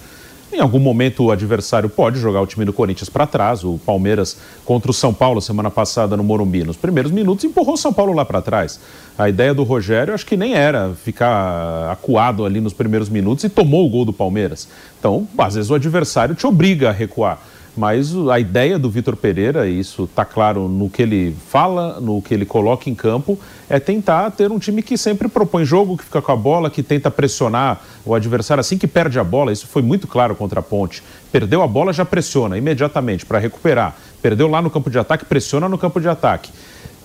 Em 0.52 0.60
algum 0.60 0.80
momento 0.80 1.26
o 1.26 1.32
adversário 1.32 1.88
pode 1.88 2.20
jogar 2.20 2.42
o 2.42 2.48
time 2.48 2.66
do 2.66 2.74
Corinthians 2.74 3.10
para 3.10 3.28
trás. 3.28 3.64
O 3.64 3.80
Palmeiras 3.86 4.38
contra 4.66 4.90
o 4.90 4.94
São 4.94 5.14
Paulo 5.14 5.40
semana 5.42 5.70
passada 5.70 6.18
no 6.18 6.24
Morumbi, 6.24 6.64
nos 6.64 6.76
primeiros 6.76 7.12
minutos 7.12 7.46
empurrou 7.46 7.76
o 7.76 7.78
São 7.78 7.94
Paulo 7.94 8.14
lá 8.14 8.26
para 8.26 8.42
trás. 8.42 8.80
A 9.18 9.30
ideia 9.30 9.54
do 9.54 9.64
Rogério 9.64 10.14
acho 10.14 10.26
que 10.26 10.36
nem 10.36 10.56
era 10.56 10.94
ficar 11.04 11.92
acuado 11.92 12.46
ali 12.46 12.60
nos 12.60 12.74
primeiros 12.74 13.10
minutos 13.10 13.44
e 13.44 13.50
tomou 13.50 13.86
o 13.86 13.90
gol 13.90 14.06
do 14.06 14.14
Palmeiras. 14.14 14.68
Então, 15.00 15.28
às 15.38 15.54
vezes 15.54 15.70
o 15.70 15.76
adversário 15.76 16.34
te 16.34 16.48
obriga 16.48 16.90
a 16.90 16.92
recuar. 16.92 17.40
Mas 17.80 18.14
a 18.14 18.38
ideia 18.38 18.78
do 18.78 18.90
Vitor 18.90 19.16
Pereira, 19.16 19.66
e 19.66 19.80
isso 19.80 20.04
está 20.04 20.26
claro 20.26 20.68
no 20.68 20.90
que 20.90 21.02
ele 21.02 21.34
fala, 21.48 21.98
no 22.02 22.22
que 22.22 22.34
ele 22.34 22.46
coloca 22.46 22.90
em 22.90 22.94
campo, 22.94 23.40
é 23.70 23.80
tentar 23.80 24.30
ter 24.32 24.52
um 24.52 24.60
time 24.60 24.82
que 24.82 24.98
sempre 24.98 25.30
propõe 25.30 25.64
jogo, 25.64 25.98
que 25.98 26.04
fica 26.04 26.22
com 26.22 26.32
a 26.34 26.36
bola, 26.36 26.70
que 26.70 26.84
tenta 26.84 27.10
pressionar 27.10 27.82
o 28.06 28.14
adversário 28.14 28.60
assim 28.60 28.78
que 28.78 28.86
perde 28.86 29.18
a 29.18 29.24
bola. 29.24 29.54
Isso 29.54 29.66
foi 29.66 29.82
muito 29.82 30.10
claro 30.10 30.36
contra 30.36 30.60
a 30.60 30.62
Ponte. 30.62 31.02
Perdeu 31.32 31.62
a 31.62 31.68
bola, 31.68 31.94
já 31.94 32.04
pressiona 32.04 32.58
imediatamente 32.58 33.26
para 33.26 33.40
recuperar. 33.40 33.96
Perdeu 34.22 34.50
lá 34.50 34.62
no 34.62 34.70
campo 34.70 34.90
de 34.90 35.00
ataque, 35.00 35.24
pressiona 35.24 35.70
no 35.70 35.78
campo 35.78 36.02
de 36.02 36.10
ataque. 36.10 36.52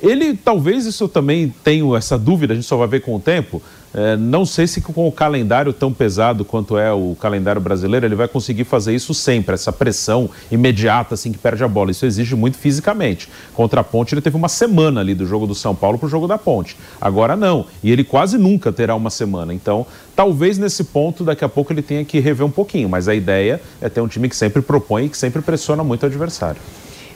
Ele, 0.03 0.37
talvez 0.37 0.87
isso 0.87 1.05
eu 1.05 1.09
também 1.09 1.55
tenho 1.63 1.95
essa 1.95 2.19
dúvida, 2.19 2.53
a 2.53 2.57
gente 2.57 2.67
só 2.67 2.77
vai 2.77 2.89
ver 2.89 3.01
com 3.01 3.15
o 3.15 3.21
tempo. 3.21 3.63
É, 3.95 4.17
não 4.17 4.45
sei 4.45 4.67
se 4.67 4.81
com 4.81 5.07
o 5.07 5.13
calendário 5.13 5.73
tão 5.73 5.93
pesado 5.93 6.45
quanto 6.45 6.77
é 6.77 6.93
o 6.93 7.17
calendário 7.21 7.61
brasileiro, 7.61 8.05
ele 8.05 8.17
vai 8.17 8.27
conseguir 8.27 8.65
fazer 8.65 8.93
isso 8.93 9.15
sempre, 9.15 9.55
essa 9.55 9.73
pressão 9.73 10.29
imediata 10.51 11.15
assim 11.15 11.31
que 11.31 11.39
perde 11.39 11.63
a 11.63 11.69
bola. 11.69 11.93
Isso 11.93 12.05
exige 12.05 12.35
muito 12.35 12.59
fisicamente. 12.59 13.29
Contra 13.55 13.83
a 13.83 13.85
Ponte, 13.85 14.13
ele 14.13 14.21
teve 14.21 14.37
uma 14.37 14.49
semana 14.49 15.01
ali 15.01 15.15
do 15.15 15.25
jogo 15.25 15.47
do 15.47 15.55
São 15.55 15.75
Paulo 15.75 15.97
para 15.97 16.07
o 16.07 16.09
jogo 16.09 16.27
da 16.27 16.37
Ponte. 16.37 16.77
Agora 17.01 17.37
não. 17.37 17.67
E 17.83 17.93
ele 17.93 18.03
quase 18.03 18.37
nunca 18.37 18.73
terá 18.73 18.97
uma 18.97 19.11
semana. 19.11 19.55
Então, 19.55 19.87
talvez 20.17 20.59
nesse 20.59 20.83
ponto, 20.85 21.23
daqui 21.23 21.45
a 21.45 21.49
pouco 21.49 21.73
ele 21.73 21.83
tenha 21.83 22.05
que 22.05 22.19
rever 22.19 22.45
um 22.45 22.51
pouquinho. 22.51 22.89
Mas 22.89 23.07
a 23.07 23.15
ideia 23.15 23.61
é 23.81 23.89
ter 23.89 24.01
um 24.01 24.09
time 24.09 24.29
que 24.29 24.37
sempre 24.37 24.61
propõe 24.61 25.05
e 25.05 25.09
que 25.09 25.17
sempre 25.17 25.41
pressiona 25.41 25.85
muito 25.85 26.03
o 26.03 26.07
adversário. 26.07 26.61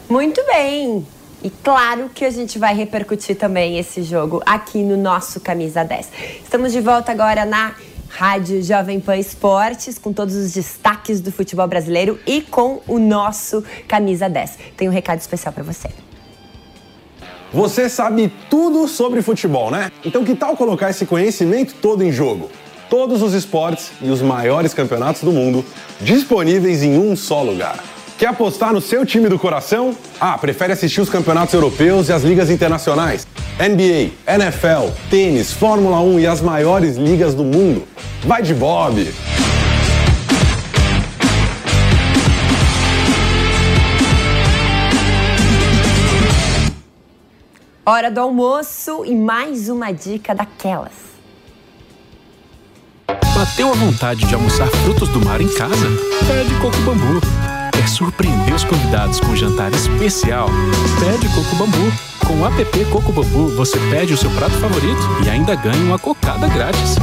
Muito 0.08 0.40
bem. 0.46 1.04
E 1.42 1.50
claro 1.50 2.10
que 2.12 2.24
a 2.24 2.30
gente 2.30 2.58
vai 2.58 2.74
repercutir 2.74 3.36
também 3.36 3.78
esse 3.78 4.02
jogo 4.02 4.42
aqui 4.44 4.78
no 4.78 4.96
nosso 4.96 5.40
Camisa 5.40 5.84
10. 5.84 6.08
Estamos 6.42 6.72
de 6.72 6.80
volta 6.80 7.12
agora 7.12 7.44
na 7.44 7.74
Rádio 8.08 8.60
Jovem 8.62 8.98
Pan 8.98 9.16
Esportes, 9.16 9.98
com 9.98 10.12
todos 10.12 10.34
os 10.34 10.52
destaques 10.52 11.20
do 11.20 11.30
futebol 11.30 11.68
brasileiro 11.68 12.18
e 12.26 12.40
com 12.40 12.80
o 12.88 12.98
nosso 12.98 13.62
Camisa 13.86 14.28
10. 14.28 14.58
Tem 14.76 14.88
um 14.88 14.92
recado 14.92 15.20
especial 15.20 15.52
para 15.52 15.62
você. 15.62 15.88
Você 17.52 17.88
sabe 17.88 18.32
tudo 18.50 18.88
sobre 18.88 19.22
futebol, 19.22 19.70
né? 19.70 19.92
Então 20.04 20.24
que 20.24 20.34
tal 20.34 20.56
colocar 20.56 20.90
esse 20.90 21.06
conhecimento 21.06 21.74
todo 21.74 22.02
em 22.02 22.10
jogo? 22.10 22.50
Todos 22.90 23.22
os 23.22 23.32
esportes 23.32 23.92
e 24.02 24.10
os 24.10 24.20
maiores 24.20 24.74
campeonatos 24.74 25.22
do 25.22 25.30
mundo 25.30 25.64
disponíveis 26.00 26.82
em 26.82 26.98
um 26.98 27.14
só 27.14 27.42
lugar. 27.42 27.78
Quer 28.18 28.26
apostar 28.26 28.72
no 28.72 28.80
seu 28.80 29.06
time 29.06 29.28
do 29.28 29.38
coração? 29.38 29.96
Ah, 30.20 30.36
prefere 30.36 30.72
assistir 30.72 31.00
os 31.00 31.08
campeonatos 31.08 31.54
europeus 31.54 32.08
e 32.08 32.12
as 32.12 32.24
ligas 32.24 32.50
internacionais? 32.50 33.24
NBA, 33.60 34.10
NFL, 34.26 34.92
tênis, 35.08 35.52
Fórmula 35.52 36.00
1 36.00 36.18
e 36.18 36.26
as 36.26 36.40
maiores 36.40 36.96
ligas 36.96 37.32
do 37.32 37.44
mundo? 37.44 37.86
Vai 38.24 38.42
de 38.42 38.52
Bob! 38.54 39.14
Hora 47.86 48.10
do 48.10 48.18
almoço 48.18 49.04
e 49.04 49.14
mais 49.14 49.68
uma 49.68 49.92
dica 49.92 50.34
daquelas. 50.34 50.92
Bateu 53.06 53.70
a 53.70 53.74
vontade 53.74 54.26
de 54.26 54.34
almoçar 54.34 54.66
frutos 54.66 55.08
do 55.10 55.24
mar 55.24 55.40
em 55.40 55.48
casa? 55.54 55.86
Pede 56.26 56.52
coco 56.60 56.76
bambu 56.78 57.37
surpreender 57.88 58.54
os 58.54 58.64
convidados 58.64 59.18
com 59.20 59.28
um 59.28 59.36
jantar 59.36 59.72
especial, 59.72 60.48
pede 61.00 61.28
Coco 61.34 61.56
Bambu. 61.56 61.92
Com 62.26 62.40
o 62.40 62.46
app 62.46 62.84
Coco 62.86 63.12
Bambu, 63.12 63.48
você 63.56 63.78
pede 63.90 64.12
o 64.12 64.16
seu 64.16 64.30
prato 64.32 64.54
favorito 64.58 65.00
e 65.24 65.30
ainda 65.30 65.54
ganha 65.54 65.82
uma 65.84 65.98
cocada 65.98 66.46
grátis. 66.48 66.96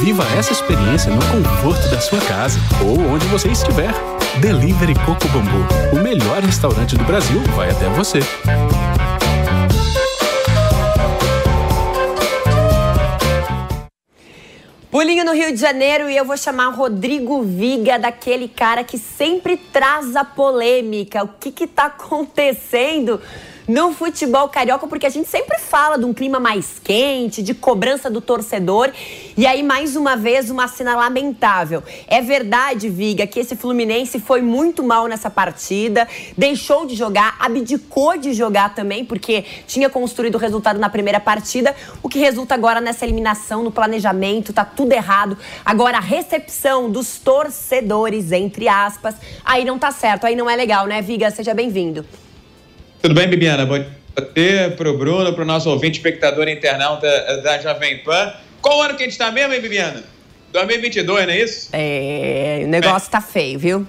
Viva 0.00 0.24
essa 0.38 0.52
experiência 0.52 1.10
no 1.10 1.24
conforto 1.24 1.88
da 1.88 2.00
sua 2.00 2.20
casa 2.20 2.60
ou 2.82 3.00
onde 3.12 3.26
você 3.26 3.48
estiver. 3.48 3.92
Delivery 4.40 4.94
Coco 5.06 5.26
Bambu, 5.28 5.66
o 5.92 6.02
melhor 6.02 6.42
restaurante 6.42 6.96
do 6.96 7.04
Brasil, 7.04 7.40
vai 7.56 7.70
até 7.70 7.88
você. 7.88 8.20
Pulinho 14.96 15.26
no 15.26 15.34
Rio 15.34 15.52
de 15.52 15.58
Janeiro 15.58 16.08
e 16.08 16.16
eu 16.16 16.24
vou 16.24 16.38
chamar 16.38 16.70
Rodrigo 16.70 17.42
Viga, 17.42 17.98
daquele 17.98 18.48
cara 18.48 18.82
que 18.82 18.96
sempre 18.96 19.58
traz 19.58 20.16
a 20.16 20.24
polêmica. 20.24 21.22
O 21.22 21.28
que 21.38 21.52
que 21.52 21.66
tá 21.66 21.84
acontecendo? 21.84 23.20
No 23.68 23.92
futebol 23.92 24.48
carioca, 24.48 24.86
porque 24.86 25.06
a 25.06 25.10
gente 25.10 25.28
sempre 25.28 25.58
fala 25.58 25.98
de 25.98 26.04
um 26.04 26.14
clima 26.14 26.38
mais 26.38 26.80
quente, 26.82 27.42
de 27.42 27.52
cobrança 27.54 28.08
do 28.08 28.20
torcedor. 28.20 28.92
E 29.36 29.46
aí, 29.46 29.62
mais 29.62 29.96
uma 29.96 30.16
vez, 30.16 30.50
uma 30.50 30.68
cena 30.68 30.94
lamentável. 30.94 31.82
É 32.06 32.20
verdade, 32.20 32.88
Viga, 32.88 33.26
que 33.26 33.40
esse 33.40 33.56
Fluminense 33.56 34.20
foi 34.20 34.40
muito 34.40 34.82
mal 34.82 35.06
nessa 35.06 35.28
partida, 35.28 36.06
deixou 36.36 36.86
de 36.86 36.94
jogar, 36.94 37.36
abdicou 37.40 38.16
de 38.16 38.32
jogar 38.32 38.74
também, 38.74 39.04
porque 39.04 39.44
tinha 39.66 39.90
construído 39.90 40.36
o 40.36 40.38
resultado 40.38 40.78
na 40.78 40.88
primeira 40.88 41.18
partida, 41.18 41.74
o 42.02 42.08
que 42.08 42.18
resulta 42.18 42.54
agora 42.54 42.80
nessa 42.80 43.04
eliminação, 43.04 43.62
no 43.62 43.72
planejamento, 43.72 44.52
tá 44.52 44.64
tudo 44.64 44.92
errado. 44.92 45.36
Agora, 45.64 45.98
a 45.98 46.00
recepção 46.00 46.90
dos 46.90 47.18
torcedores, 47.18 48.30
entre 48.30 48.68
aspas, 48.68 49.16
aí 49.44 49.64
não 49.64 49.78
tá 49.78 49.90
certo, 49.90 50.24
aí 50.24 50.36
não 50.36 50.48
é 50.48 50.54
legal, 50.54 50.86
né, 50.86 51.02
Viga? 51.02 51.30
Seja 51.30 51.52
bem-vindo. 51.52 52.04
Tudo 53.02 53.14
bem, 53.14 53.28
Bibiana? 53.28 53.66
Bom 53.66 53.84
dia 54.34 54.74
para 54.76 54.90
o 54.90 54.96
Bruno, 54.96 55.32
para 55.32 55.42
o 55.42 55.46
nosso 55.46 55.68
ouvinte, 55.70 55.98
espectador 55.98 56.48
internauta 56.48 57.06
da, 57.42 57.60
Jovem 57.60 57.98
Pan. 57.98 58.32
Qual 58.60 58.82
ano 58.82 58.96
que 58.96 59.02
a 59.02 59.06
gente 59.06 59.12
está 59.12 59.30
mesmo, 59.30 59.52
hein, 59.52 59.60
Bibiana? 59.60 60.02
2022, 60.52 61.26
não 61.26 61.32
é 61.32 61.40
isso? 61.40 61.68
É, 61.72 62.62
o 62.64 62.68
negócio 62.68 63.08
é. 63.08 63.10
tá 63.10 63.20
feio, 63.20 63.58
viu? 63.58 63.86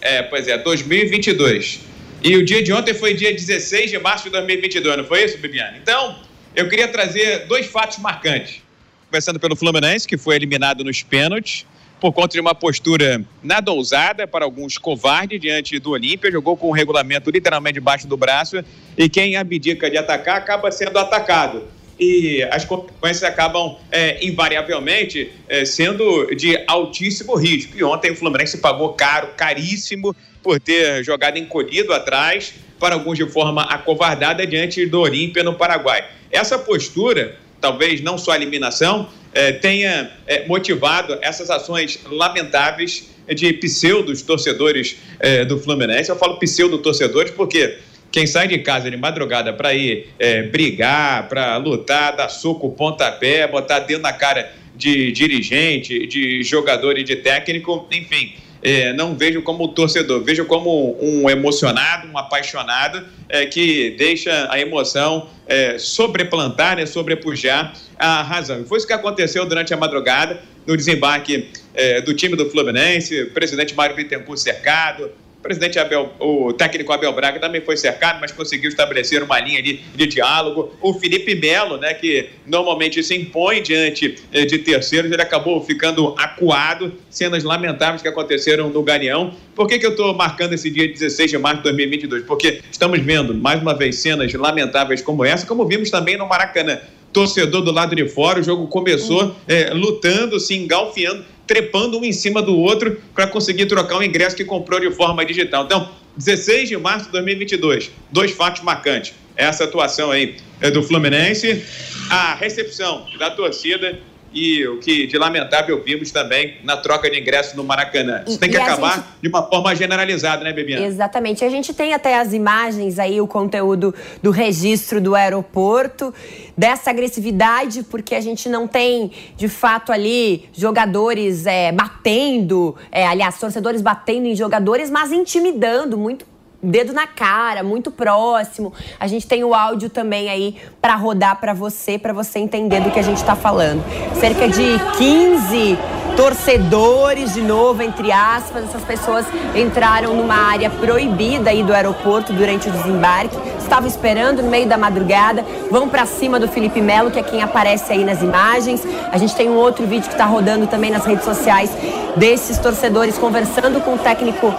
É, 0.00 0.22
pois 0.22 0.48
é, 0.48 0.56
2022. 0.58 1.80
E 2.22 2.36
o 2.36 2.44
dia 2.44 2.62
de 2.62 2.72
ontem 2.72 2.94
foi 2.94 3.14
dia 3.14 3.32
16 3.32 3.90
de 3.90 3.98
março 3.98 4.24
de 4.24 4.30
2022, 4.30 4.96
não 4.96 5.04
foi 5.04 5.24
isso, 5.24 5.38
Bibiana? 5.38 5.76
Então, 5.80 6.18
eu 6.56 6.68
queria 6.68 6.88
trazer 6.88 7.46
dois 7.46 7.66
fatos 7.66 7.98
marcantes. 7.98 8.62
Começando 9.10 9.38
pelo 9.38 9.54
Fluminense, 9.54 10.08
que 10.08 10.16
foi 10.16 10.36
eliminado 10.36 10.82
nos 10.82 11.02
pênaltis 11.02 11.66
por 12.00 12.12
conta 12.12 12.32
de 12.32 12.40
uma 12.40 12.54
postura 12.54 13.22
nada 13.42 13.70
ousada, 13.70 14.26
para 14.26 14.44
alguns 14.44 14.78
covarde 14.78 15.38
diante 15.38 15.78
do 15.78 15.90
Olímpia, 15.90 16.32
jogou 16.32 16.56
com 16.56 16.68
o 16.68 16.72
regulamento 16.72 17.30
literalmente 17.30 17.74
debaixo 17.74 18.06
do 18.06 18.16
braço 18.16 18.64
e 18.96 19.08
quem 19.08 19.36
abdica 19.36 19.90
de 19.90 19.98
atacar 19.98 20.36
acaba 20.36 20.72
sendo 20.72 20.98
atacado. 20.98 21.64
E 21.98 22.42
as 22.44 22.64
consequências 22.64 23.22
acabam, 23.22 23.76
é, 23.92 24.24
invariavelmente, 24.26 25.30
é, 25.46 25.66
sendo 25.66 26.34
de 26.34 26.58
altíssimo 26.66 27.34
risco. 27.34 27.76
E 27.76 27.84
ontem 27.84 28.10
o 28.10 28.16
Fluminense 28.16 28.56
pagou 28.56 28.94
caro, 28.94 29.28
caríssimo, 29.36 30.16
por 30.42 30.58
ter 30.58 31.04
jogado 31.04 31.36
encolhido 31.36 31.92
atrás, 31.92 32.54
para 32.78 32.94
alguns 32.94 33.18
de 33.18 33.26
forma 33.28 33.64
acovardada, 33.64 34.46
diante 34.46 34.86
do 34.86 35.00
Olímpia 35.00 35.44
no 35.44 35.54
Paraguai. 35.54 36.02
Essa 36.30 36.58
postura, 36.58 37.36
talvez 37.60 38.00
não 38.00 38.16
só 38.16 38.32
a 38.32 38.36
eliminação, 38.36 39.10
é, 39.32 39.52
tenha 39.52 40.10
é, 40.26 40.46
motivado 40.46 41.18
essas 41.22 41.50
ações 41.50 42.00
lamentáveis 42.10 43.10
de 43.28 43.52
pseudos 43.54 44.22
torcedores 44.22 44.96
é, 45.18 45.44
do 45.44 45.58
Fluminense. 45.58 46.10
Eu 46.10 46.16
falo 46.16 46.38
pseudo 46.38 46.78
torcedores 46.78 47.30
porque 47.30 47.78
quem 48.10 48.26
sai 48.26 48.48
de 48.48 48.58
casa 48.58 48.90
de 48.90 48.96
madrugada 48.96 49.52
para 49.52 49.72
ir 49.72 50.08
brigar, 50.50 51.28
para 51.28 51.56
lutar, 51.58 52.16
dar 52.16 52.28
soco, 52.28 52.72
pontapé, 52.72 53.46
botar 53.46 53.78
dedo 53.80 54.02
na 54.02 54.12
cara 54.12 54.52
de 54.74 55.12
dirigente, 55.12 56.08
de 56.08 56.42
jogador 56.42 56.98
e 56.98 57.04
de 57.04 57.14
técnico, 57.14 57.86
enfim 57.92 58.34
é, 58.62 58.92
não 58.92 59.16
vejo 59.16 59.42
como 59.42 59.68
torcedor, 59.68 60.22
vejo 60.22 60.44
como 60.44 60.96
um 61.00 61.28
emocionado, 61.28 62.08
um 62.08 62.18
apaixonado 62.18 63.04
é, 63.28 63.46
que 63.46 63.94
deixa 63.98 64.48
a 64.50 64.60
emoção 64.60 65.28
é, 65.46 65.78
sobreplantar, 65.78 66.76
né, 66.76 66.86
sobrepujar 66.86 67.72
a 67.98 68.22
razão. 68.22 68.60
E 68.60 68.64
foi 68.64 68.78
isso 68.78 68.86
que 68.86 68.92
aconteceu 68.92 69.46
durante 69.46 69.72
a 69.72 69.76
madrugada, 69.76 70.40
no 70.66 70.76
desembarque 70.76 71.48
é, 71.74 72.00
do 72.00 72.14
time 72.14 72.36
do 72.36 72.48
Fluminense, 72.50 73.22
o 73.22 73.30
presidente 73.30 73.74
Mário 73.74 73.96
Bittencourt 73.96 74.38
cercado, 74.38 75.10
o 75.40 75.42
presidente 75.42 75.78
Abel, 75.78 76.12
o 76.20 76.52
técnico 76.52 76.92
Abel 76.92 77.14
Braga 77.14 77.40
também 77.40 77.62
foi 77.62 77.74
cercado, 77.74 78.20
mas 78.20 78.30
conseguiu 78.30 78.68
estabelecer 78.68 79.22
uma 79.22 79.40
linha 79.40 79.62
de, 79.62 79.80
de 79.94 80.06
diálogo. 80.06 80.70
O 80.82 80.92
Felipe 80.92 81.34
Melo, 81.34 81.78
né, 81.78 81.94
que 81.94 82.28
normalmente 82.46 83.02
se 83.02 83.16
impõe 83.16 83.62
diante 83.62 84.16
eh, 84.34 84.44
de 84.44 84.58
terceiros, 84.58 85.10
ele 85.10 85.22
acabou 85.22 85.64
ficando 85.64 86.14
acuado. 86.18 86.92
Cenas 87.08 87.42
lamentáveis 87.42 88.02
que 88.02 88.08
aconteceram 88.08 88.68
no 88.68 88.82
Galeão. 88.82 89.32
Por 89.54 89.66
que, 89.66 89.78
que 89.78 89.86
eu 89.86 89.92
estou 89.92 90.14
marcando 90.14 90.52
esse 90.52 90.68
dia 90.70 90.86
16 90.86 91.30
de 91.30 91.38
março 91.38 91.58
de 91.58 91.62
2022? 91.64 92.24
Porque 92.24 92.60
estamos 92.70 93.00
vendo, 93.00 93.34
mais 93.34 93.62
uma 93.62 93.74
vez, 93.74 93.96
cenas 93.96 94.30
lamentáveis 94.34 95.00
como 95.00 95.24
essa, 95.24 95.46
como 95.46 95.66
vimos 95.66 95.90
também 95.90 96.18
no 96.18 96.28
Maracanã 96.28 96.78
torcedor 97.12 97.62
do 97.62 97.72
lado 97.72 97.96
de 97.96 98.08
fora. 98.08 98.40
O 98.40 98.42
jogo 98.42 98.68
começou 98.68 99.34
é, 99.48 99.70
lutando, 99.72 100.38
se 100.38 100.54
engalfiando 100.54 101.24
trepando 101.50 101.98
um 101.98 102.04
em 102.04 102.12
cima 102.12 102.40
do 102.40 102.56
outro 102.56 103.02
para 103.12 103.26
conseguir 103.26 103.66
trocar 103.66 103.98
o 103.98 104.04
ingresso 104.04 104.36
que 104.36 104.44
comprou 104.44 104.78
de 104.78 104.88
forma 104.92 105.24
digital. 105.24 105.64
Então, 105.64 105.90
16 106.16 106.68
de 106.68 106.76
março 106.76 107.06
de 107.06 107.10
2022, 107.10 107.90
dois 108.12 108.30
fatos 108.30 108.62
marcantes. 108.62 109.14
Essa 109.36 109.64
atuação 109.64 110.12
aí 110.12 110.36
é 110.60 110.70
do 110.70 110.80
Fluminense, 110.80 111.64
a 112.08 112.36
recepção 112.36 113.04
da 113.18 113.32
torcida 113.32 113.98
e 114.32 114.66
o 114.66 114.78
que 114.78 115.06
de 115.06 115.18
lamentável 115.18 115.82
vimos 115.82 116.10
também 116.10 116.58
na 116.62 116.76
troca 116.76 117.10
de 117.10 117.18
ingressos 117.20 117.54
no 117.54 117.64
Maracanã. 117.64 118.22
Isso 118.26 118.38
tem 118.38 118.50
que 118.50 118.56
acabar 118.56 118.96
gente... 118.96 119.04
de 119.22 119.28
uma 119.28 119.42
forma 119.42 119.74
generalizada, 119.74 120.44
né, 120.44 120.52
Bebiana? 120.52 120.86
Exatamente. 120.86 121.44
A 121.44 121.48
gente 121.48 121.74
tem 121.74 121.92
até 121.92 122.18
as 122.18 122.32
imagens 122.32 122.98
aí, 122.98 123.20
o 123.20 123.26
conteúdo 123.26 123.94
do 124.22 124.30
registro 124.30 125.00
do 125.00 125.14
aeroporto, 125.14 126.14
dessa 126.56 126.90
agressividade, 126.90 127.82
porque 127.82 128.14
a 128.14 128.20
gente 128.20 128.48
não 128.48 128.68
tem, 128.68 129.10
de 129.36 129.48
fato, 129.48 129.92
ali 129.92 130.48
jogadores 130.52 131.46
é, 131.46 131.72
batendo, 131.72 132.76
é, 132.92 133.06
aliás, 133.06 133.38
torcedores 133.38 133.82
batendo 133.82 134.26
em 134.26 134.36
jogadores, 134.36 134.90
mas 134.90 135.10
intimidando 135.10 135.98
muito 135.98 136.29
dedo 136.62 136.92
na 136.92 137.06
cara, 137.06 137.62
muito 137.62 137.90
próximo. 137.90 138.72
A 138.98 139.06
gente 139.06 139.26
tem 139.26 139.42
o 139.44 139.54
áudio 139.54 139.88
também 139.88 140.28
aí 140.28 140.56
para 140.80 140.94
rodar 140.94 141.40
para 141.40 141.54
você, 141.54 141.98
para 141.98 142.12
você 142.12 142.38
entender 142.38 142.80
do 142.80 142.90
que 142.90 142.98
a 142.98 143.02
gente 143.02 143.18
está 143.18 143.34
falando. 143.34 143.82
Cerca 144.18 144.48
de 144.48 144.78
15 144.98 145.78
torcedores, 146.16 147.32
de 147.32 147.40
novo, 147.40 147.82
entre 147.82 148.12
aspas, 148.12 148.64
essas 148.64 148.82
pessoas 148.84 149.24
entraram 149.54 150.14
numa 150.14 150.34
área 150.34 150.68
proibida 150.68 151.50
aí 151.50 151.62
do 151.62 151.72
aeroporto 151.72 152.32
durante 152.32 152.68
o 152.68 152.72
desembarque, 152.72 153.36
estavam 153.58 153.88
esperando 153.88 154.42
no 154.42 154.50
meio 154.50 154.68
da 154.68 154.76
madrugada, 154.76 155.44
vão 155.70 155.88
para 155.88 156.04
cima 156.04 156.38
do 156.38 156.48
Felipe 156.48 156.80
Melo, 156.80 157.10
que 157.10 157.18
é 157.18 157.22
quem 157.22 157.42
aparece 157.42 157.92
aí 157.92 158.04
nas 158.04 158.20
imagens. 158.20 158.82
A 159.10 159.16
gente 159.16 159.34
tem 159.34 159.48
um 159.48 159.56
outro 159.56 159.86
vídeo 159.86 160.08
que 160.08 160.14
está 160.14 160.26
rodando 160.26 160.66
também 160.66 160.90
nas 160.90 161.06
redes 161.06 161.24
sociais 161.24 161.70
desses 162.16 162.58
torcedores 162.58 163.16
conversando 163.16 163.80
com 163.80 163.94
o 163.94 163.98
técnico 163.98 164.52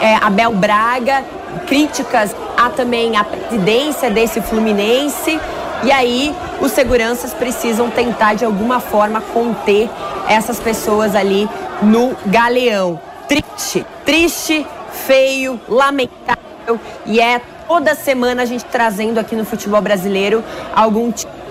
é, 0.00 0.16
Abel 0.16 0.52
Braga 0.52 1.24
críticas 1.60 2.34
a 2.56 2.70
também 2.70 3.16
a 3.16 3.24
presidência 3.24 4.10
desse 4.10 4.40
Fluminense. 4.40 5.38
E 5.84 5.92
aí, 5.92 6.34
os 6.60 6.72
seguranças 6.72 7.34
precisam 7.34 7.90
tentar 7.90 8.34
de 8.34 8.44
alguma 8.44 8.80
forma 8.80 9.20
conter 9.20 9.88
essas 10.28 10.58
pessoas 10.58 11.14
ali 11.14 11.48
no 11.82 12.16
galeão. 12.26 13.00
Triste, 13.28 13.84
triste, 14.04 14.66
feio, 15.06 15.60
lamentável. 15.68 16.80
E 17.04 17.20
é 17.20 17.40
toda 17.68 17.94
semana 17.94 18.42
a 18.42 18.46
gente 18.46 18.64
trazendo 18.64 19.18
aqui 19.18 19.36
no 19.36 19.44
futebol 19.44 19.80
brasileiro 19.80 20.42
algum 20.74 21.12
tipo 21.12 21.45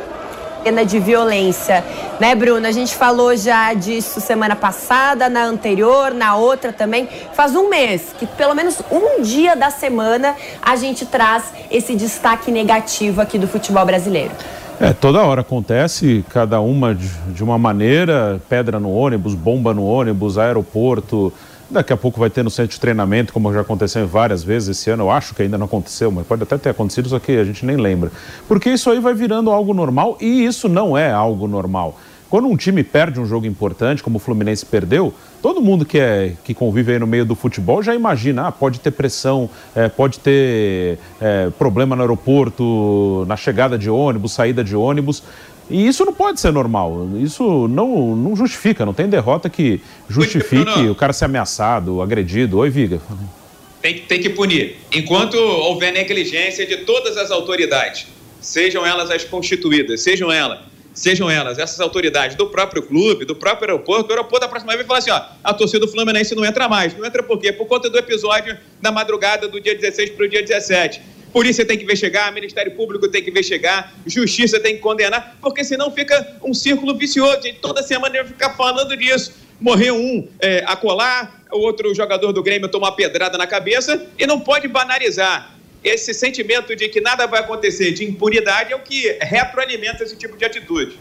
cena 0.65 0.83
de 0.83 0.97
violência. 0.97 1.83
Né, 2.19 2.33
Bruno? 2.33 2.65
A 2.65 2.71
gente 2.71 2.95
falou 2.95 3.37
já 3.37 3.71
disso 3.75 4.19
semana 4.19 4.55
passada, 4.55 5.29
na 5.29 5.45
anterior, 5.45 6.11
na 6.11 6.35
outra 6.35 6.73
também. 6.73 7.07
Faz 7.33 7.55
um 7.55 7.69
mês 7.69 8.15
que, 8.17 8.25
pelo 8.25 8.55
menos 8.55 8.81
um 8.91 9.21
dia 9.21 9.55
da 9.55 9.69
semana, 9.69 10.35
a 10.63 10.75
gente 10.75 11.05
traz 11.05 11.43
esse 11.69 11.95
destaque 11.95 12.49
negativo 12.51 13.21
aqui 13.21 13.37
do 13.37 13.47
futebol 13.47 13.85
brasileiro. 13.85 14.31
É, 14.81 14.91
toda 14.91 15.21
hora 15.21 15.41
acontece, 15.41 16.25
cada 16.29 16.59
uma 16.59 16.95
de, 16.95 17.07
de 17.27 17.43
uma 17.43 17.59
maneira, 17.59 18.41
pedra 18.49 18.79
no 18.79 18.91
ônibus, 18.91 19.35
bomba 19.35 19.71
no 19.71 19.85
ônibus, 19.85 20.37
aeroporto, 20.37 21.31
Daqui 21.69 21.91
a 21.91 21.97
pouco 21.97 22.19
vai 22.19 22.29
ter 22.29 22.43
no 22.43 22.49
centro 22.51 22.73
de 22.73 22.79
treinamento, 22.79 23.33
como 23.33 23.51
já 23.51 23.61
aconteceu 23.61 24.07
várias 24.07 24.43
vezes 24.43 24.77
esse 24.77 24.89
ano. 24.89 25.03
Eu 25.03 25.11
acho 25.11 25.33
que 25.33 25.41
ainda 25.41 25.57
não 25.57 25.65
aconteceu, 25.65 26.11
mas 26.11 26.25
pode 26.27 26.43
até 26.43 26.57
ter 26.57 26.69
acontecido, 26.69 27.09
só 27.09 27.17
que 27.17 27.31
a 27.31 27.43
gente 27.43 27.65
nem 27.65 27.75
lembra. 27.75 28.11
Porque 28.47 28.69
isso 28.69 28.89
aí 28.89 28.99
vai 28.99 29.13
virando 29.13 29.49
algo 29.49 29.73
normal 29.73 30.17
e 30.21 30.45
isso 30.45 30.69
não 30.69 30.97
é 30.97 31.11
algo 31.11 31.47
normal. 31.47 31.97
Quando 32.29 32.47
um 32.47 32.57
time 32.57 32.83
perde 32.83 33.19
um 33.19 33.25
jogo 33.25 33.45
importante, 33.45 34.03
como 34.03 34.17
o 34.17 34.19
Fluminense 34.19 34.65
perdeu, 34.65 35.13
todo 35.41 35.61
mundo 35.61 35.85
que, 35.85 35.97
é, 35.97 36.33
que 36.43 36.53
convive 36.53 36.93
aí 36.93 36.99
no 36.99 37.07
meio 37.07 37.23
do 37.23 37.35
futebol 37.35 37.81
já 37.81 37.93
imagina, 37.95 38.47
ah, 38.47 38.51
pode 38.51 38.79
ter 38.79 38.91
pressão, 38.91 39.49
é, 39.75 39.87
pode 39.87 40.19
ter 40.19 40.97
é, 41.21 41.49
problema 41.57 41.95
no 41.95 42.01
aeroporto, 42.01 43.25
na 43.27 43.37
chegada 43.37 43.77
de 43.77 43.89
ônibus, 43.89 44.33
saída 44.33 44.63
de 44.63 44.75
ônibus. 44.75 45.23
E 45.69 45.87
isso 45.87 46.05
não 46.05 46.13
pode 46.13 46.39
ser 46.39 46.51
normal. 46.51 47.07
Isso 47.19 47.67
não, 47.67 48.15
não 48.15 48.35
justifica, 48.35 48.85
não 48.85 48.93
tem 48.93 49.07
derrota 49.07 49.49
que 49.49 49.81
justifique 50.07 50.87
o 50.87 50.95
cara 50.95 51.11
ser 51.11 51.25
ameaçado, 51.25 52.01
agredido. 52.01 52.59
Oi, 52.59 52.69
Viga. 52.69 53.01
Tem, 53.81 53.99
tem 53.99 54.19
que 54.19 54.29
punir. 54.29 54.77
Enquanto 54.91 55.35
houver 55.35 55.91
negligência 55.91 56.65
de 56.65 56.77
todas 56.77 57.17
as 57.17 57.31
autoridades, 57.31 58.07
sejam 58.39 58.85
elas 58.85 59.09
as 59.09 59.23
constituídas, 59.23 60.01
sejam 60.01 60.31
elas, 60.31 60.59
sejam 60.93 61.29
elas 61.29 61.57
essas 61.57 61.79
autoridades 61.79 62.35
do 62.35 62.47
próprio 62.47 62.83
clube, 62.83 63.25
do 63.25 63.35
próprio 63.35 63.71
aeroporto, 63.71 64.09
o 64.09 64.11
aeroporto 64.11 64.41
da 64.41 64.47
próxima 64.47 64.73
vez 64.73 64.85
vai 64.85 64.87
falar 64.87 64.99
assim, 64.99 65.11
ó, 65.11 65.35
a 65.43 65.53
torcida 65.53 65.85
do 65.85 65.91
Fluminense 65.91 66.35
não 66.35 66.45
entra 66.45 66.69
mais. 66.69 66.95
Não 66.97 67.05
entra 67.05 67.23
por 67.23 67.39
quê? 67.39 67.51
Por 67.51 67.65
conta 67.65 67.89
do 67.89 67.97
episódio 67.97 68.57
da 68.81 68.91
madrugada 68.91 69.47
do 69.47 69.59
dia 69.59 69.75
16 69.75 70.11
para 70.11 70.25
o 70.25 70.29
dia 70.29 70.43
17 70.43 71.14
Polícia 71.35 71.65
tem 71.65 71.77
que 71.77 71.83
investigar, 71.83 72.31
Ministério 72.31 72.71
Público 72.71 73.09
tem 73.09 73.21
que 73.21 73.29
investigar, 73.29 73.93
Justiça 74.07 74.57
tem 74.57 74.75
que 74.75 74.81
condenar, 74.81 75.35
porque 75.41 75.65
senão 75.65 75.91
fica 75.91 76.37
um 76.41 76.53
círculo 76.53 76.97
vicioso. 76.97 77.45
E 77.45 77.51
toda 77.51 77.83
semana 77.83 78.17
ele 78.17 78.29
ficar 78.29 78.51
falando 78.51 78.95
disso. 78.95 79.33
Morreu 79.59 79.97
um 79.97 80.29
é, 80.39 80.63
a 80.65 80.77
colar, 80.77 81.43
o 81.51 81.57
outro 81.57 81.93
jogador 81.93 82.31
do 82.31 82.41
Grêmio 82.41 82.69
tomou 82.69 82.87
uma 82.87 82.95
pedrada 82.95 83.37
na 83.37 83.45
cabeça 83.45 84.07
e 84.17 84.25
não 84.25 84.39
pode 84.39 84.69
banalizar. 84.69 85.53
Esse 85.83 86.13
sentimento 86.13 86.73
de 86.73 86.87
que 86.87 87.01
nada 87.01 87.27
vai 87.27 87.41
acontecer, 87.41 87.91
de 87.91 88.05
impunidade, 88.05 88.71
é 88.71 88.75
o 88.77 88.79
que 88.79 89.17
retroalimenta 89.21 90.05
esse 90.05 90.15
tipo 90.15 90.37
de 90.37 90.45
atitude. 90.45 90.97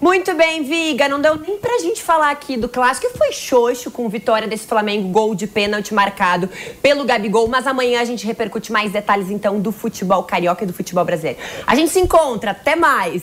Muito 0.00 0.34
bem, 0.34 0.62
Viga. 0.62 1.08
Não 1.08 1.20
deu 1.20 1.36
nem 1.36 1.58
pra 1.58 1.78
gente 1.78 2.02
falar 2.02 2.30
aqui 2.30 2.56
do 2.56 2.68
clássico 2.68 3.10
que 3.10 3.18
foi 3.18 3.32
xoxo 3.32 3.90
com 3.90 4.08
vitória 4.08 4.46
desse 4.46 4.66
Flamengo, 4.66 5.08
gol 5.08 5.34
de 5.34 5.46
pênalti 5.46 5.92
marcado 5.92 6.48
pelo 6.80 7.04
Gabigol. 7.04 7.48
Mas 7.48 7.66
amanhã 7.66 8.00
a 8.00 8.04
gente 8.04 8.24
repercute 8.24 8.70
mais 8.70 8.92
detalhes 8.92 9.30
então 9.30 9.60
do 9.60 9.72
futebol 9.72 10.22
carioca 10.22 10.62
e 10.62 10.66
do 10.66 10.72
futebol 10.72 11.04
brasileiro. 11.04 11.38
A 11.66 11.74
gente 11.74 11.90
se 11.90 11.98
encontra. 11.98 12.52
Até 12.52 12.76
mais. 12.76 13.22